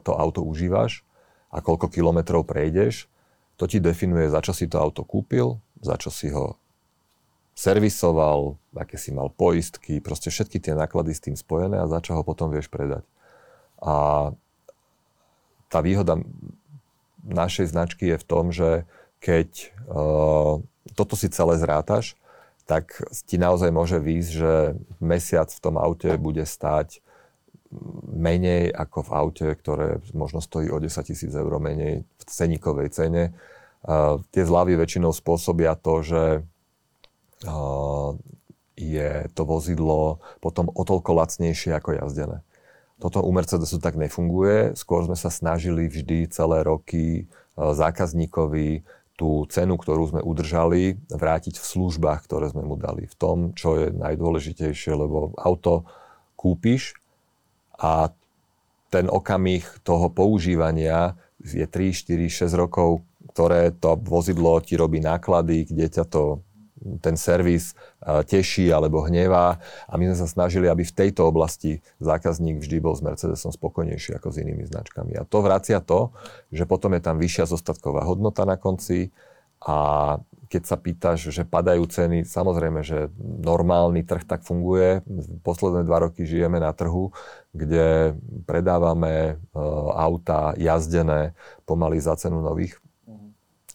to 0.02 0.12
auto 0.14 0.46
užívaš 0.46 1.02
a 1.50 1.58
koľko 1.58 1.90
kilometrov 1.90 2.46
prejdeš, 2.46 3.10
to 3.56 3.64
ti 3.66 3.80
definuje, 3.80 4.28
za 4.28 4.44
čo 4.44 4.52
si 4.52 4.68
to 4.68 4.76
auto 4.78 5.02
kúpil, 5.02 5.58
za 5.80 5.96
čo 5.96 6.12
si 6.12 6.28
ho 6.30 6.60
servisoval, 7.56 8.60
aké 8.76 9.00
si 9.00 9.16
mal 9.16 9.32
poistky, 9.32 10.04
proste 10.04 10.28
všetky 10.28 10.60
tie 10.60 10.76
náklady 10.76 11.16
s 11.16 11.24
tým 11.24 11.36
spojené 11.36 11.80
a 11.80 11.88
za 11.88 12.04
čo 12.04 12.12
ho 12.12 12.22
potom 12.22 12.52
vieš 12.52 12.68
predať. 12.68 13.02
A 13.82 14.30
tá 15.68 15.78
výhoda 15.82 16.20
našej 17.26 17.74
značky 17.74 18.14
je 18.14 18.16
v 18.22 18.28
tom, 18.28 18.54
že 18.54 18.86
keď 19.18 19.74
uh, 19.90 20.62
toto 20.94 21.14
si 21.18 21.26
celé 21.26 21.58
zrátaš, 21.58 22.14
tak 22.66 22.98
ti 23.26 23.38
naozaj 23.38 23.70
môže 23.70 23.98
výjsť, 23.98 24.30
že 24.30 24.54
mesiac 24.98 25.50
v 25.50 25.62
tom 25.62 25.78
aute 25.78 26.14
bude 26.18 26.42
stáť 26.42 27.02
menej 28.10 28.70
ako 28.70 28.98
v 29.06 29.10
aute, 29.10 29.46
ktoré 29.54 29.98
možno 30.14 30.38
stojí 30.38 30.70
o 30.70 30.78
10 30.78 30.90
tisíc 31.02 31.32
eur 31.34 31.50
menej 31.58 32.06
v 32.06 32.22
ceníkovej 32.26 32.94
cene. 32.94 33.34
Uh, 33.82 34.22
tie 34.30 34.46
zľavy 34.46 34.78
väčšinou 34.78 35.10
spôsobia 35.14 35.74
to, 35.78 36.02
že 36.02 36.22
uh, 37.46 38.10
je 38.76 39.10
to 39.34 39.42
vozidlo 39.42 40.22
potom 40.38 40.70
o 40.70 40.82
toľko 40.84 41.10
lacnejšie 41.16 41.74
ako 41.74 41.98
jazdené. 41.98 42.45
Toto 42.96 43.20
u 43.20 43.30
Mercedesu 43.32 43.76
tak 43.76 44.00
nefunguje. 44.00 44.72
Skôr 44.72 45.04
sme 45.04 45.16
sa 45.16 45.28
snažili 45.28 45.84
vždy 45.84 46.32
celé 46.32 46.64
roky 46.64 47.04
e, 47.20 47.22
zákazníkovi 47.54 48.84
tú 49.16 49.48
cenu, 49.48 49.80
ktorú 49.80 50.12
sme 50.12 50.20
udržali, 50.20 51.00
vrátiť 51.08 51.56
v 51.56 51.66
službách, 51.66 52.28
ktoré 52.28 52.52
sme 52.52 52.64
mu 52.64 52.76
dali. 52.76 53.08
V 53.08 53.16
tom, 53.16 53.36
čo 53.56 53.76
je 53.80 53.88
najdôležitejšie, 53.96 54.92
lebo 54.92 55.32
auto 55.40 55.88
kúpiš 56.36 56.96
a 57.80 58.12
ten 58.92 59.08
okamih 59.08 59.64
toho 59.84 60.12
používania 60.12 61.16
je 61.40 61.64
3, 61.64 61.92
4, 61.92 62.48
6 62.48 62.60
rokov, 62.60 63.04
ktoré 63.32 63.72
to 63.76 63.96
vozidlo 64.00 64.60
ti 64.64 64.76
robí 64.76 65.00
náklady, 65.00 65.68
kde 65.68 65.86
ťa 66.00 66.04
to 66.08 66.40
ten 67.00 67.16
servis 67.16 67.72
teší 68.04 68.68
alebo 68.68 69.04
hnevá 69.08 69.58
a 69.88 69.92
my 69.96 70.12
sme 70.12 70.18
sa 70.24 70.28
snažili, 70.28 70.68
aby 70.68 70.84
v 70.84 70.96
tejto 70.96 71.24
oblasti 71.28 71.80
zákazník 72.04 72.60
vždy 72.60 72.76
bol 72.84 72.92
s 72.92 73.00
Mercedesom 73.00 73.52
spokojnejší 73.52 74.16
ako 74.20 74.28
s 74.32 74.40
inými 74.44 74.68
značkami. 74.68 75.16
A 75.16 75.24
to 75.24 75.40
vracia 75.40 75.80
to, 75.80 76.12
že 76.52 76.68
potom 76.68 76.92
je 76.92 77.02
tam 77.02 77.16
vyššia 77.16 77.48
zostatková 77.48 78.04
hodnota 78.04 78.44
na 78.44 78.60
konci 78.60 79.08
a 79.64 80.20
keď 80.46 80.62
sa 80.62 80.76
pýtaš, 80.78 81.34
že 81.34 81.42
padajú 81.42 81.82
ceny, 81.90 82.22
samozrejme, 82.22 82.86
že 82.86 83.10
normálny 83.18 84.06
trh 84.06 84.22
tak 84.22 84.46
funguje. 84.46 85.02
Posledné 85.42 85.82
dva 85.82 86.06
roky 86.06 86.22
žijeme 86.22 86.62
na 86.62 86.70
trhu, 86.70 87.10
kde 87.50 88.14
predávame 88.46 89.34
e, 89.34 89.58
auta 89.90 90.54
jazdené 90.54 91.34
pomaly 91.66 91.98
za 91.98 92.14
cenu 92.14 92.38
nových 92.46 92.78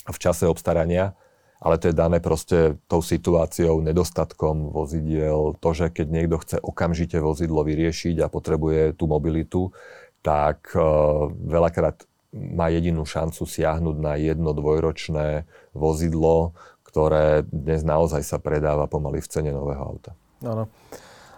v 0.08 0.18
čase 0.18 0.48
obstarania 0.50 1.14
ale 1.62 1.78
to 1.78 1.94
je 1.94 1.96
dané 1.96 2.18
proste 2.18 2.82
tou 2.90 3.06
situáciou, 3.06 3.86
nedostatkom 3.86 4.74
vozidiel, 4.74 5.54
to, 5.62 5.70
že 5.78 5.94
keď 5.94 6.08
niekto 6.10 6.38
chce 6.42 6.58
okamžite 6.58 7.22
vozidlo 7.22 7.62
vyriešiť 7.62 8.26
a 8.26 8.34
potrebuje 8.34 8.98
tú 8.98 9.06
mobilitu, 9.06 9.70
tak 10.26 10.74
uh, 10.74 11.30
veľakrát 11.30 12.10
má 12.34 12.74
jedinú 12.74 13.06
šancu 13.06 13.46
siahnuť 13.46 13.96
na 14.02 14.18
jedno 14.18 14.58
dvojročné 14.58 15.46
vozidlo, 15.78 16.58
ktoré 16.82 17.46
dnes 17.46 17.86
naozaj 17.86 18.26
sa 18.26 18.42
predáva 18.42 18.90
pomaly 18.90 19.22
v 19.22 19.30
cene 19.30 19.52
nového 19.54 19.80
auta. 19.86 20.18
Áno. 20.42 20.66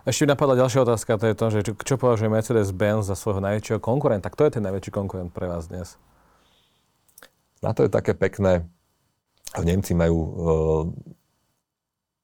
Ešte 0.03 0.27
mi 0.27 0.35
napadla 0.35 0.59
ďalšia 0.59 0.83
otázka, 0.83 1.15
to 1.15 1.25
je 1.31 1.35
to, 1.35 1.45
že 1.47 1.59
čo 1.83 1.95
považuje 1.95 2.27
Mercedes-Benz 2.27 3.07
za 3.07 3.15
svojho 3.15 3.39
najväčšieho 3.39 3.79
konkurenta. 3.79 4.27
Kto 4.27 4.47
je 4.47 4.59
ten 4.59 4.63
najväčší 4.63 4.91
konkurent 4.91 5.31
pre 5.31 5.47
vás 5.47 5.71
dnes? 5.71 5.95
Na 7.63 7.71
to 7.71 7.87
je 7.87 7.91
také 7.91 8.11
pekné. 8.11 8.67
Nemci 9.61 9.93
majú 9.93 10.17
uh, 10.17 10.83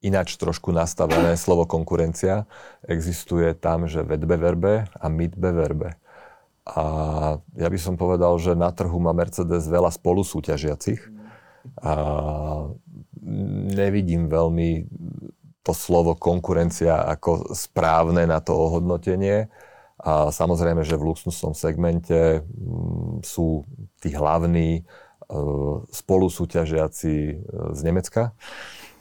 ináč 0.01 0.39
trošku 0.39 0.71
nastavené 0.71 1.35
slovo 1.35 1.67
konkurencia. 1.67 2.47
Existuje 2.87 3.51
tam, 3.53 3.85
že 3.85 4.01
vedbeverbe 4.01 4.87
a 4.95 5.05
mitbeverbe. 5.11 5.99
A 6.69 6.83
ja 7.57 7.67
by 7.67 7.79
som 7.81 7.99
povedal, 7.99 8.37
že 8.39 8.53
na 8.55 8.71
trhu 8.71 8.97
má 9.01 9.11
Mercedes 9.11 9.67
veľa 9.67 9.91
spolusúťažiacich. 9.91 11.01
A 11.83 11.93
nevidím 13.75 14.31
veľmi 14.31 14.87
to 15.65 15.75
slovo 15.75 16.15
konkurencia 16.15 17.03
ako 17.03 17.51
správne 17.51 18.23
na 18.23 18.39
to 18.39 18.55
ohodnotenie. 18.55 19.51
A 19.99 20.31
samozrejme, 20.31 20.87
že 20.87 20.95
v 20.95 21.11
luxusnom 21.11 21.51
segmente 21.51 22.39
mm, 22.39 23.19
sú 23.27 23.67
tí 23.99 24.15
hlavní 24.15 24.87
uh, 25.29 25.85
spolusúťažiaci 25.93 27.15
e, 27.31 27.35
z 27.73 27.79
Nemecka. 27.85 28.33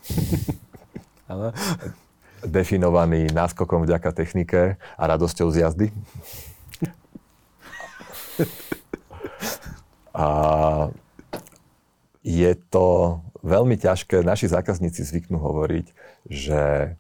Definovaní 2.47 3.27
náskokom 3.35 3.83
vďaka 3.83 4.13
technike 4.15 4.79
a 4.79 5.03
radosťou 5.05 5.51
z 5.51 5.67
jazdy. 5.67 5.89
a 10.15 10.27
je 12.23 12.53
to 12.71 13.19
veľmi 13.43 13.77
ťažké. 13.81 14.23
Naši 14.23 14.53
zákazníci 14.53 15.03
zvyknú 15.03 15.41
hovoriť, 15.41 15.87
že 16.31 16.95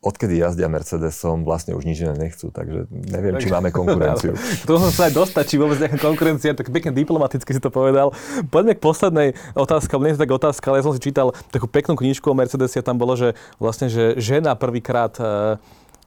odkedy 0.00 0.40
jazdia 0.40 0.68
Mercedesom, 0.72 1.44
vlastne 1.44 1.76
už 1.76 1.84
nič 1.84 2.00
iné 2.04 2.16
nechcú, 2.16 2.48
takže 2.48 2.88
neviem, 2.90 3.36
či 3.36 3.52
máme 3.52 3.68
konkurenciu. 3.78 4.32
to 4.68 4.74
som 4.80 4.90
sa 4.90 5.08
aj 5.08 5.12
dostať, 5.12 5.44
či 5.44 5.56
vôbec 5.60 5.76
nejaká 5.76 6.00
konkurencia, 6.00 6.56
tak 6.56 6.72
pekne 6.72 6.96
diplomaticky 6.96 7.50
si 7.52 7.60
to 7.60 7.68
povedal. 7.68 8.16
Poďme 8.48 8.76
k 8.76 8.80
poslednej 8.80 9.28
otázke, 9.52 9.92
nie 10.00 10.16
je 10.16 10.16
to 10.16 10.24
tak 10.24 10.32
otázka, 10.32 10.64
ale 10.72 10.80
ja 10.80 10.84
som 10.88 10.94
si 10.96 11.04
čítal 11.04 11.36
takú 11.52 11.68
peknú 11.68 11.94
knižku 12.00 12.24
o 12.24 12.36
Mercedese, 12.36 12.80
tam 12.80 12.96
bolo, 12.96 13.12
že 13.16 13.36
vlastne, 13.60 13.92
že 13.92 14.16
žena 14.16 14.56
prvýkrát 14.56 15.12
uh, 15.20 15.60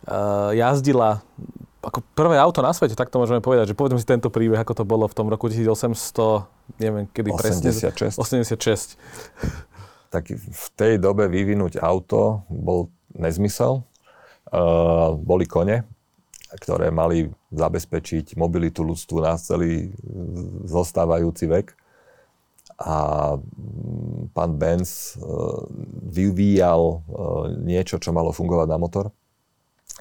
uh, 0.10 0.52
jazdila 0.58 1.22
ako 1.78 2.04
prvé 2.18 2.36
auto 2.36 2.60
na 2.60 2.76
svete, 2.76 2.98
tak 2.98 3.08
to 3.08 3.22
môžeme 3.22 3.40
povedať, 3.40 3.72
že 3.72 3.78
povedzme 3.78 4.02
si 4.02 4.04
tento 4.04 4.28
príbeh, 4.28 4.60
ako 4.60 4.84
to 4.84 4.84
bolo 4.84 5.08
v 5.08 5.16
tom 5.16 5.32
roku 5.32 5.48
1800, 5.48 6.82
neviem 6.82 7.06
kedy 7.08 7.32
86. 7.32 7.96
presne. 7.96 8.20
86. 8.20 9.00
Tak 10.12 10.24
v 10.36 10.66
tej 10.76 11.00
dobe 11.00 11.32
vyvinúť 11.32 11.80
auto 11.80 12.44
bol 12.52 12.92
nezmysel. 13.16 13.84
Uh, 14.48 15.16
boli 15.20 15.44
kone, 15.44 15.84
ktoré 16.56 16.88
mali 16.88 17.28
zabezpečiť 17.52 18.40
mobilitu 18.40 18.84
ľudstvu 18.84 19.18
na 19.20 19.36
celý 19.36 19.92
zostávajúci 20.64 21.48
vek. 21.52 21.76
A 22.78 22.96
mm, 23.36 24.32
pán 24.32 24.56
Benz 24.56 25.18
vyvíjal 26.08 27.02
niečo, 27.60 27.98
čo 27.98 28.14
malo 28.16 28.32
fungovať 28.32 28.68
na 28.70 28.78
motor. 28.80 29.06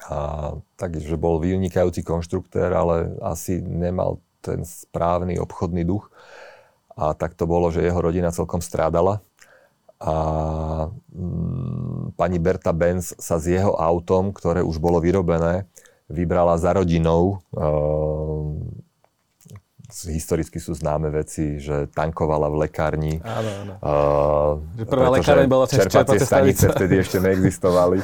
A 0.07 0.53
takže 0.77 1.17
bol 1.17 1.41
vynikajúci 1.41 2.05
konštruktér, 2.05 2.69
ale 2.71 3.17
asi 3.19 3.59
nemal 3.59 4.21
ten 4.45 4.61
správny 4.63 5.41
obchodný 5.41 5.83
duch. 5.83 6.07
A 6.95 7.11
tak 7.17 7.33
to 7.33 7.49
bolo, 7.49 7.73
že 7.73 7.83
jeho 7.83 7.97
rodina 7.99 8.31
celkom 8.31 8.61
strádala 8.61 9.19
a 9.97 10.13
mm, 11.13 11.86
pani 12.17 12.41
Berta 12.41 12.73
Benz 12.73 13.13
sa 13.21 13.37
s 13.37 13.45
jeho 13.45 13.77
autom, 13.77 14.33
ktoré 14.33 14.65
už 14.65 14.81
bolo 14.81 14.97
vyrobené, 14.97 15.69
vybrala 16.09 16.57
za 16.57 16.73
rodinou. 16.73 17.45
E, 17.53 18.97
historicky 19.87 20.59
sú 20.59 20.75
známe 20.75 21.13
veci, 21.13 21.61
že 21.63 21.87
tankovala 21.93 22.51
v 22.51 22.67
lekárni. 22.67 23.23
Áno, 23.23 23.51
áno. 23.63 23.73
Uh, 23.79 24.51
že 24.75 24.83
prvá 24.83 25.07
lekárne 25.15 25.47
bola 25.47 25.63
cez 25.63 25.87
čerpacie 25.87 26.19
stanice 26.19 26.67
vtedy 26.67 26.99
ešte 26.99 27.23
neexistovali. 27.23 28.03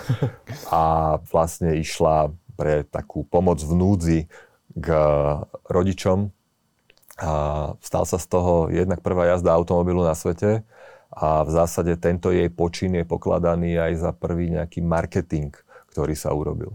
A 0.72 1.18
vlastne 1.28 1.76
išla 1.76 2.32
pre 2.56 2.88
takú 2.88 3.28
pomoc 3.28 3.60
v 3.60 3.74
núdzi 3.76 4.20
k 4.80 4.88
rodičom. 5.68 6.32
A 7.20 7.32
stal 7.84 8.08
sa 8.08 8.16
z 8.16 8.26
toho 8.32 8.72
jednak 8.72 9.04
prvá 9.04 9.28
jazda 9.36 9.52
automobilu 9.52 10.08
na 10.08 10.16
svete 10.16 10.64
a 11.14 11.46
v 11.46 11.50
zásade 11.54 11.94
tento 12.02 12.34
jej 12.34 12.50
počin 12.50 12.98
je 12.98 13.06
pokladaný 13.06 13.78
aj 13.78 13.94
za 14.02 14.12
prvý 14.12 14.50
nejaký 14.50 14.82
marketing, 14.82 15.54
ktorý 15.94 16.18
sa 16.18 16.34
urobil. 16.34 16.74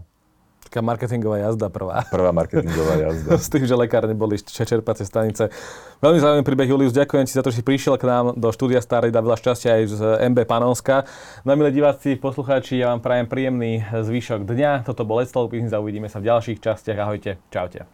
Taká 0.69 0.85
marketingová 0.85 1.41
jazda 1.41 1.65
prvá. 1.73 2.05
Prvá 2.13 2.29
marketingová 2.29 2.93
jazda. 3.09 3.41
S 3.41 3.49
tým, 3.49 3.65
že 3.65 3.73
lekárne 3.73 4.13
boli 4.13 4.37
čerpacie 4.37 5.01
stanice. 5.01 5.49
Veľmi 5.97 6.21
zaujímavý 6.21 6.45
príbeh, 6.45 6.69
Julius. 6.69 6.93
Ďakujem 6.93 7.25
ti 7.25 7.33
za 7.33 7.41
to, 7.41 7.49
že 7.49 7.59
si 7.59 7.63
prišiel 7.65 7.97
k 7.97 8.05
nám 8.05 8.37
do 8.37 8.53
štúdia 8.53 8.77
Starej. 8.77 9.09
Dá 9.09 9.25
veľa 9.25 9.41
šťastia 9.41 9.81
aj 9.81 9.83
z 9.89 10.01
MB 10.29 10.45
Panonska. 10.45 11.09
No 11.41 11.57
milí 11.57 11.73
diváci, 11.73 12.21
poslucháči, 12.21 12.85
ja 12.85 12.93
vám 12.93 13.01
prajem 13.01 13.25
príjemný 13.25 13.81
zvyšok 13.81 14.45
dňa. 14.45 14.85
Toto 14.85 15.09
bol 15.09 15.25
Let's 15.25 15.33
Talk 15.33 15.49
Business 15.49 15.73
a 15.73 15.81
uvidíme 15.81 16.05
sa 16.05 16.21
v 16.21 16.29
ďalších 16.29 16.61
častiach. 16.61 17.01
Ahojte. 17.01 17.41
Čaute. 17.49 17.89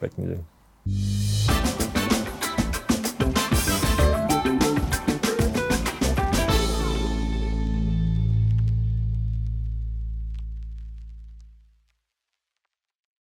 Pekný 0.00 0.40
deň. 0.40 1.45